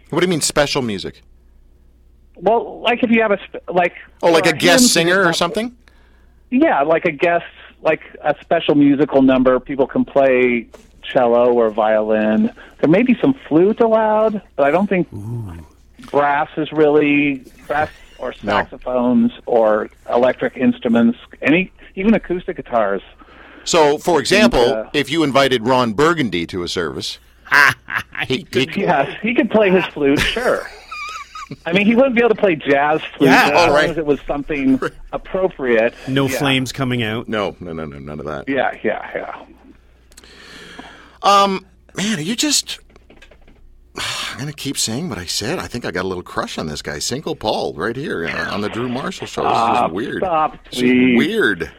What 0.10 0.22
do 0.22 0.26
you 0.26 0.30
mean 0.30 0.40
special 0.40 0.82
music? 0.82 1.22
well 2.38 2.80
like 2.80 3.04
if 3.04 3.10
you 3.12 3.22
have 3.22 3.32
a 3.32 3.40
like 3.72 3.94
Oh, 4.24 4.32
like 4.32 4.46
a 4.46 4.54
guest 4.54 4.94
singer 4.94 5.26
or 5.26 5.34
something? 5.34 5.76
Yeah, 6.50 6.84
like 6.84 7.04
a 7.06 7.12
guest, 7.12 7.44
like 7.82 8.02
a 8.24 8.36
special 8.42 8.76
musical 8.76 9.22
number. 9.22 9.60
People 9.60 9.88
can 9.88 10.06
play 10.06 10.68
cello 11.12 11.54
or 11.54 11.70
violin. 11.70 12.52
There 12.82 12.90
may 12.90 13.04
be 13.04 13.16
some 13.22 13.34
flute 13.48 13.80
allowed, 13.80 14.42
but 14.56 14.66
I 14.66 14.72
don't 14.72 14.88
think 14.88 15.08
brass 16.12 16.50
is 16.58 16.72
really 16.72 17.44
brass 17.68 17.90
or 18.20 18.34
No. 18.44 18.54
saxophones 18.54 19.32
or 19.46 19.90
electric 20.10 20.58
instruments. 20.58 21.18
Any 21.42 21.72
even 21.96 22.14
acoustic 22.14 22.58
guitars. 22.58 23.02
So, 23.64 23.98
for 23.98 24.20
example, 24.20 24.60
uh, 24.62 24.90
if 24.94 25.10
you 25.10 25.24
invited 25.24 25.66
Ron 25.66 25.94
Burgundy 25.94 26.46
to 26.48 26.64
a 26.64 26.68
service, 26.68 27.18
he, 28.28 28.46
he, 28.52 28.68
Yes, 28.76 29.18
he 29.22 29.34
could 29.34 29.50
play 29.50 29.72
his 29.72 29.86
flute. 29.88 30.20
Sure. 30.20 30.68
I 31.66 31.74
mean, 31.74 31.86
he 31.86 31.96
wouldn't 31.96 32.16
be 32.16 32.22
able 32.22 32.30
to 32.34 32.42
play 32.42 32.56
jazz 32.56 33.02
flute 33.18 33.30
Yeah. 33.30 33.46
as 33.46 33.52
Oh, 33.52 33.56
long 33.68 33.72
right. 33.74 33.90
as 33.90 33.98
it 33.98 34.06
was 34.06 34.20
something 34.28 34.80
appropriate. 35.14 35.94
No 36.08 36.28
Yeah. 36.28 36.38
flames 36.40 36.72
coming 36.72 37.04
out. 37.04 37.28
no, 37.28 37.56
no, 37.60 37.72
no, 37.74 37.86
no, 37.86 38.00
none 38.00 38.20
of 38.20 38.26
that. 38.26 38.48
Yeah, 38.50 38.76
yeah, 38.84 39.10
yeah. 39.16 39.46
Man, 41.26 42.20
are 42.20 42.22
you 42.22 42.36
just? 42.36 42.80
I'm 43.98 44.40
gonna 44.40 44.54
keep 44.54 44.78
saying 44.78 45.10
what 45.10 45.18
I 45.18 45.26
said. 45.26 45.60
I 45.60 45.68
think 45.68 45.86
I 45.86 45.92
got 45.92 46.06
a 46.06 46.08
little 46.08 46.24
crush 46.24 46.58
on 46.58 46.68
this 46.68 46.82
guy, 46.82 47.00
Cinco 47.00 47.36
Paul, 47.36 47.74
right 47.74 47.96
here 47.96 48.28
uh, 48.28 48.54
on 48.54 48.62
the 48.62 48.70
Drew 48.70 48.90
Marshall 48.90 49.28
show. 49.28 49.44
This 49.44 49.88
is 49.88 49.92
weird. 49.92 50.18
stop, 50.18 50.60
weird. 50.72 51.72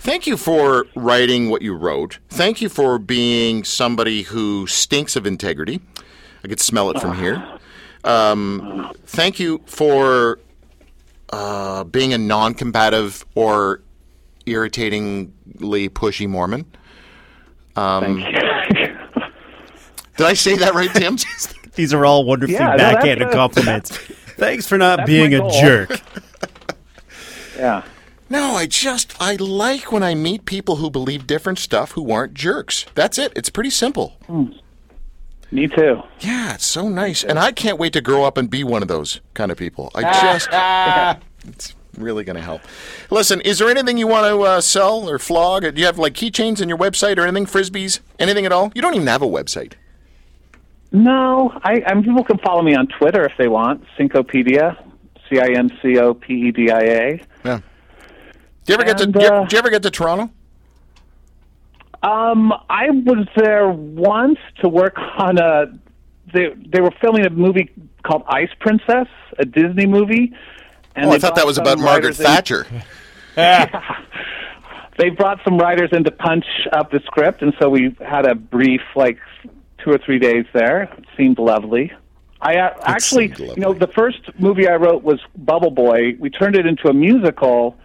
Thank 0.00 0.26
you 0.26 0.36
for 0.36 0.86
writing 0.96 1.48
what 1.48 1.62
you 1.62 1.74
wrote. 1.74 2.18
Thank 2.28 2.60
you 2.60 2.68
for 2.68 2.98
being 2.98 3.64
somebody 3.64 4.22
who 4.22 4.66
stinks 4.66 5.16
of 5.16 5.26
integrity. 5.26 5.80
I 6.42 6.48
could 6.48 6.60
smell 6.60 6.90
it 6.90 7.00
from 7.00 7.16
here. 7.16 7.42
Um, 8.04 8.92
thank 9.06 9.38
you 9.38 9.62
for 9.64 10.40
uh, 11.32 11.84
being 11.84 12.12
a 12.12 12.18
non-combative 12.18 13.24
or 13.34 13.80
irritatingly 14.44 15.88
pushy 15.88 16.28
Mormon. 16.28 16.66
Thank 17.74 17.78
um, 17.78 18.18
you. 18.18 18.24
Did 20.16 20.26
I 20.26 20.34
say 20.34 20.56
that 20.56 20.74
right, 20.74 20.90
Tim? 20.92 21.16
These 21.74 21.92
are 21.92 22.06
all 22.06 22.24
wonderfully 22.24 22.56
Yeah, 22.56 22.70
no, 22.70 22.76
backhanded 22.76 23.28
good. 23.28 23.34
compliments. 23.34 23.96
Thanks 24.36 24.66
for 24.66 24.78
not 24.78 24.98
That's 24.98 25.08
being 25.08 25.34
a 25.34 25.50
jerk. 25.50 26.00
yeah. 27.56 27.82
No, 28.30 28.54
I 28.54 28.66
just 28.66 29.14
I 29.20 29.36
like 29.36 29.92
when 29.92 30.02
I 30.02 30.14
meet 30.14 30.44
people 30.44 30.76
who 30.76 30.90
believe 30.90 31.26
different 31.26 31.58
stuff 31.58 31.92
who 31.92 32.10
aren't 32.10 32.34
jerks. 32.34 32.86
That's 32.94 33.18
it. 33.18 33.32
It's 33.36 33.50
pretty 33.50 33.70
simple. 33.70 34.16
Hmm. 34.26 34.52
Me 35.50 35.68
too. 35.68 36.02
Yeah, 36.20 36.54
it's 36.54 36.66
so 36.66 36.88
nice. 36.88 37.22
And 37.22 37.38
I 37.38 37.52
can't 37.52 37.78
wait 37.78 37.92
to 37.92 38.00
grow 38.00 38.24
up 38.24 38.36
and 38.36 38.50
be 38.50 38.64
one 38.64 38.82
of 38.82 38.88
those 38.88 39.20
kind 39.34 39.52
of 39.52 39.58
people. 39.58 39.90
I 39.94 40.02
just 40.02 40.48
it's 41.46 41.74
really 41.98 42.24
going 42.24 42.36
to 42.36 42.42
help. 42.42 42.62
Listen, 43.10 43.40
is 43.40 43.58
there 43.58 43.68
anything 43.68 43.98
you 43.98 44.06
want 44.06 44.26
to 44.26 44.42
uh, 44.42 44.60
sell 44.60 45.08
or 45.08 45.18
flog? 45.18 45.62
Do 45.62 45.80
you 45.80 45.86
have 45.86 45.98
like 45.98 46.14
keychains 46.14 46.60
in 46.60 46.68
your 46.68 46.78
website 46.78 47.18
or 47.18 47.22
anything 47.22 47.46
frisbees? 47.46 48.00
Anything 48.18 48.46
at 48.46 48.52
all? 48.52 48.72
You 48.74 48.82
don't 48.82 48.94
even 48.94 49.06
have 49.06 49.22
a 49.22 49.26
website. 49.26 49.74
No, 50.92 51.50
I, 51.64 51.82
I 51.86 51.94
mean, 51.94 52.04
people 52.04 52.22
can 52.22 52.38
follow 52.38 52.62
me 52.62 52.76
on 52.76 52.86
Twitter 52.86 53.24
if 53.24 53.32
they 53.36 53.48
want. 53.48 53.84
Cincopedia, 53.98 54.76
C 55.28 55.40
I 55.40 55.48
N 55.58 55.70
C 55.82 55.98
O 55.98 56.14
P 56.14 56.34
E 56.34 56.50
D 56.52 56.70
I 56.70 56.80
A. 56.80 57.26
Yeah. 57.44 57.60
Do 58.64 58.72
you 58.72 58.74
ever 58.74 58.84
get 58.84 58.98
to 58.98 59.04
And, 59.04 59.12
do 59.12 59.20
you, 59.20 59.26
uh, 59.26 59.44
do 59.44 59.56
you 59.56 59.58
ever 59.58 59.70
get 59.70 59.82
to 59.82 59.90
Toronto? 59.90 60.30
Um, 62.04 62.52
I 62.68 62.90
was 62.90 63.26
there 63.34 63.68
once 63.68 64.38
to 64.60 64.68
work 64.68 64.96
on 64.98 65.38
a. 65.38 65.66
They 66.32 66.54
they 66.66 66.80
were 66.80 66.92
filming 67.00 67.26
a 67.26 67.30
movie 67.30 67.70
called 68.04 68.22
Ice 68.28 68.50
Princess, 68.60 69.08
a 69.38 69.44
Disney 69.44 69.86
movie. 69.86 70.32
And 70.96 71.10
Oh, 71.10 71.12
I 71.12 71.18
thought 71.18 71.34
that 71.36 71.46
was 71.46 71.58
about 71.58 71.78
Margaret 71.78 72.18
writers 72.18 72.20
in- 72.20 72.26
Thatcher. 72.26 72.66
they 74.98 75.10
brought 75.10 75.40
some 75.44 75.58
writers 75.58 75.90
in 75.92 76.04
to 76.04 76.10
punch 76.10 76.44
up 76.72 76.90
the 76.90 77.00
script, 77.04 77.42
and 77.42 77.52
so 77.60 77.68
we 77.68 77.96
had 78.00 78.26
a 78.26 78.34
brief, 78.34 78.80
like 78.94 79.18
two 79.82 79.90
or 79.90 79.98
three 79.98 80.18
days 80.18 80.46
there. 80.52 80.84
It 80.84 81.04
seemed 81.16 81.38
lovely. 81.38 81.92
I 82.40 82.56
uh, 82.56 82.74
actually, 82.82 83.34
seemed 83.34 83.56
you 83.56 83.62
know, 83.62 83.72
the 83.72 83.86
first 83.88 84.20
movie 84.38 84.68
I 84.68 84.76
wrote 84.76 85.02
was 85.02 85.20
Bubble 85.36 85.70
Boy. 85.70 86.14
We 86.18 86.30
turned 86.30 86.56
it 86.56 86.66
into 86.66 86.88
a 86.88 86.92
musical, 86.92 87.76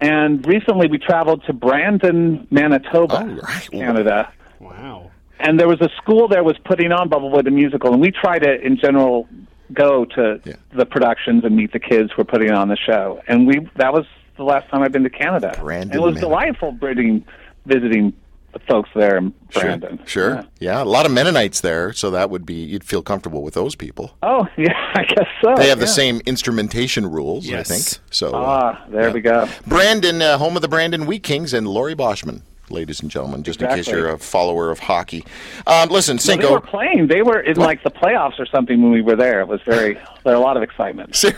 and 0.00 0.46
recently 0.46 0.88
we 0.88 0.98
traveled 0.98 1.44
to 1.46 1.52
Brandon, 1.52 2.46
Manitoba, 2.50 3.40
right. 3.42 3.70
Canada. 3.70 4.32
Wow. 4.60 5.10
And 5.40 5.58
there 5.58 5.68
was 5.68 5.80
a 5.80 5.88
school 6.02 6.28
there 6.28 6.42
was 6.42 6.56
putting 6.64 6.92
on 6.92 7.08
Bubble 7.08 7.30
Boy 7.30 7.42
the 7.42 7.50
musical, 7.50 7.92
and 7.92 8.00
we 8.00 8.10
tried 8.10 8.42
it 8.42 8.62
in 8.62 8.76
general, 8.76 9.28
go 9.72 10.04
to 10.04 10.40
Yeah. 10.44 10.54
the 10.74 10.86
productions 10.86 11.44
and 11.44 11.54
meet 11.56 11.72
the 11.72 11.78
kids 11.80 12.10
who 12.14 12.22
are 12.22 12.24
putting 12.24 12.50
on 12.50 12.68
the 12.68 12.76
show. 12.76 13.20
And 13.28 13.46
we 13.46 13.60
that 13.76 13.92
was 13.92 14.06
the 14.36 14.44
last 14.44 14.68
time 14.70 14.82
I've 14.82 14.92
been 14.92 15.04
to 15.04 15.10
Canada. 15.10 15.54
Brandon, 15.60 15.90
And 15.90 16.00
it 16.00 16.04
was 16.04 16.14
man. 16.14 16.22
delightful 16.22 16.72
visiting 16.72 17.24
visiting 17.66 18.12
the 18.54 18.58
folks 18.60 18.88
there 18.94 19.18
in 19.18 19.32
Brandon. 19.52 19.98
Sure. 20.06 20.36
Yeah. 20.36 20.44
Yeah. 20.78 20.82
a 20.82 20.84
lot 20.84 21.04
of 21.04 21.12
Mennonites 21.12 21.60
there, 21.60 21.92
so 21.92 22.10
that 22.12 22.30
would 22.30 22.46
be 22.46 22.54
you'd 22.54 22.82
feel 22.82 23.02
comfortable 23.02 23.42
with 23.42 23.52
those 23.52 23.74
people. 23.74 24.16
Oh 24.22 24.46
yeah, 24.56 24.72
I 24.94 25.04
guess 25.04 25.26
so. 25.44 25.54
They 25.54 25.68
have 25.68 25.80
the 25.80 25.86
same 25.86 26.22
instrumentation 26.24 27.10
rules, 27.10 27.46
Yes. 27.46 27.70
I 27.70 27.74
think. 27.74 27.98
So, 28.10 28.32
Ah, 28.34 28.82
there 28.88 29.08
yeah. 29.08 29.12
we 29.12 29.20
go. 29.20 29.46
Brandon, 29.66 30.22
uh, 30.22 30.38
home 30.38 30.56
of 30.56 30.62
the 30.62 30.68
Brandon 30.68 31.04
Wheat 31.04 31.22
Kings, 31.22 31.52
and 31.52 31.68
Laurie 31.68 31.94
Boschman, 31.94 32.40
ladies 32.70 33.00
and 33.00 33.10
gentlemen, 33.10 33.42
just 33.42 33.62
in 33.62 33.68
case 33.68 33.88
you're 33.88 34.08
a 34.08 34.18
follower 34.18 34.70
of 34.70 34.78
hockey. 34.78 35.24
Um, 35.66 35.88
listen, 35.88 36.18
They 36.18 36.50
were 36.50 36.60
playing. 36.60 37.08
They 37.08 37.22
were 37.22 37.40
in 37.40 37.56
like 37.56 37.82
the 37.82 37.90
playoffs 37.90 38.38
or 38.38 38.46
something 38.46 38.82
when 38.82 38.92
we 38.92 39.02
were 39.02 39.16
there. 39.16 39.40
It 39.40 39.48
was 39.48 39.60
very 39.62 39.94
there 40.24 40.32
were 40.32 40.34
a 40.34 40.40
lot 40.40 40.56
of 40.56 40.62
excitement. 40.62 41.24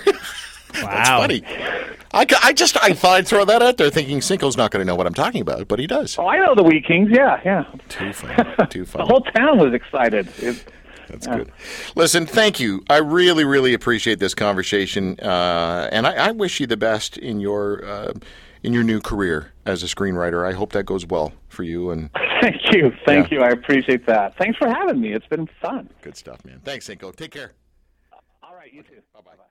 Wow. 0.75 0.83
That's 0.83 1.09
funny. 1.09 1.43
I, 2.12 2.27
I 2.43 2.53
just 2.53 2.77
I 2.83 2.93
thought 2.93 3.16
I'd 3.16 3.27
throw 3.29 3.45
that 3.45 3.62
out 3.62 3.77
there, 3.77 3.90
thinking 3.90 4.21
Cinco's 4.21 4.57
not 4.57 4.71
going 4.71 4.81
to 4.81 4.85
know 4.85 4.97
what 4.97 5.07
I'm 5.07 5.14
talking 5.14 5.40
about, 5.43 5.69
but 5.69 5.79
he 5.79 5.87
does. 5.87 6.19
Oh, 6.19 6.27
I 6.27 6.38
know 6.38 6.55
the 6.55 6.62
Wheat 6.62 6.87
Kings. 6.87 7.09
Yeah, 7.11 7.40
yeah. 7.45 7.64
Too 7.88 8.12
funny. 8.12 8.66
Too 8.69 8.85
The 8.85 9.05
whole 9.05 9.23
town 9.23 9.59
was 9.59 9.75
excited. 9.75 10.29
It, 10.38 10.64
That's 11.09 11.27
good. 11.27 11.53
Listen, 11.95 12.27
thank 12.27 12.61
you. 12.61 12.85
I 12.88 12.99
really, 12.99 13.45
really 13.45 13.75
appreciate 13.75 14.19
this 14.19 14.35
conversation, 14.35 15.19
uh, 15.21 15.88
and 15.93 16.07
I, 16.07 16.29
I 16.29 16.31
wish 16.33 16.61
you 16.61 16.66
the 16.66 16.77
best 16.77 17.16
in 17.16 17.40
your 17.40 17.85
uh, 17.85 18.12
in 18.62 18.73
your 18.73 18.85
new 18.85 19.01
career 19.01 19.53
as 19.66 19.83
a 19.83 19.87
screenwriter. 19.87 20.49
I 20.49 20.53
hope 20.53 20.73
that 20.73 20.85
goes 20.85 21.07
well 21.07 21.33
for 21.49 21.62
you. 21.62 21.90
And 21.90 22.11
thank 22.40 22.57
you, 22.73 22.92
thank 23.07 23.31
Yeah. 23.31 23.38
you. 23.38 23.44
I 23.44 23.51
appreciate 23.51 24.07
that. 24.07 24.37
Thanks 24.37 24.59
for 24.59 24.68
having 24.68 25.01
me. 25.01 25.12
It's 25.12 25.27
been 25.27 25.49
fun. 25.61 25.88
good 26.03 26.16
stuff, 26.16 26.44
man. 26.44 26.61
Thanks, 26.64 26.87
Cinco. 26.87 27.11
Take 27.12 27.31
care. 27.33 27.53
All 28.42 28.55
right, 28.57 28.73
you 28.73 28.83
too. 28.83 29.01
Bye. 29.14 29.20
Bye. 29.25 29.44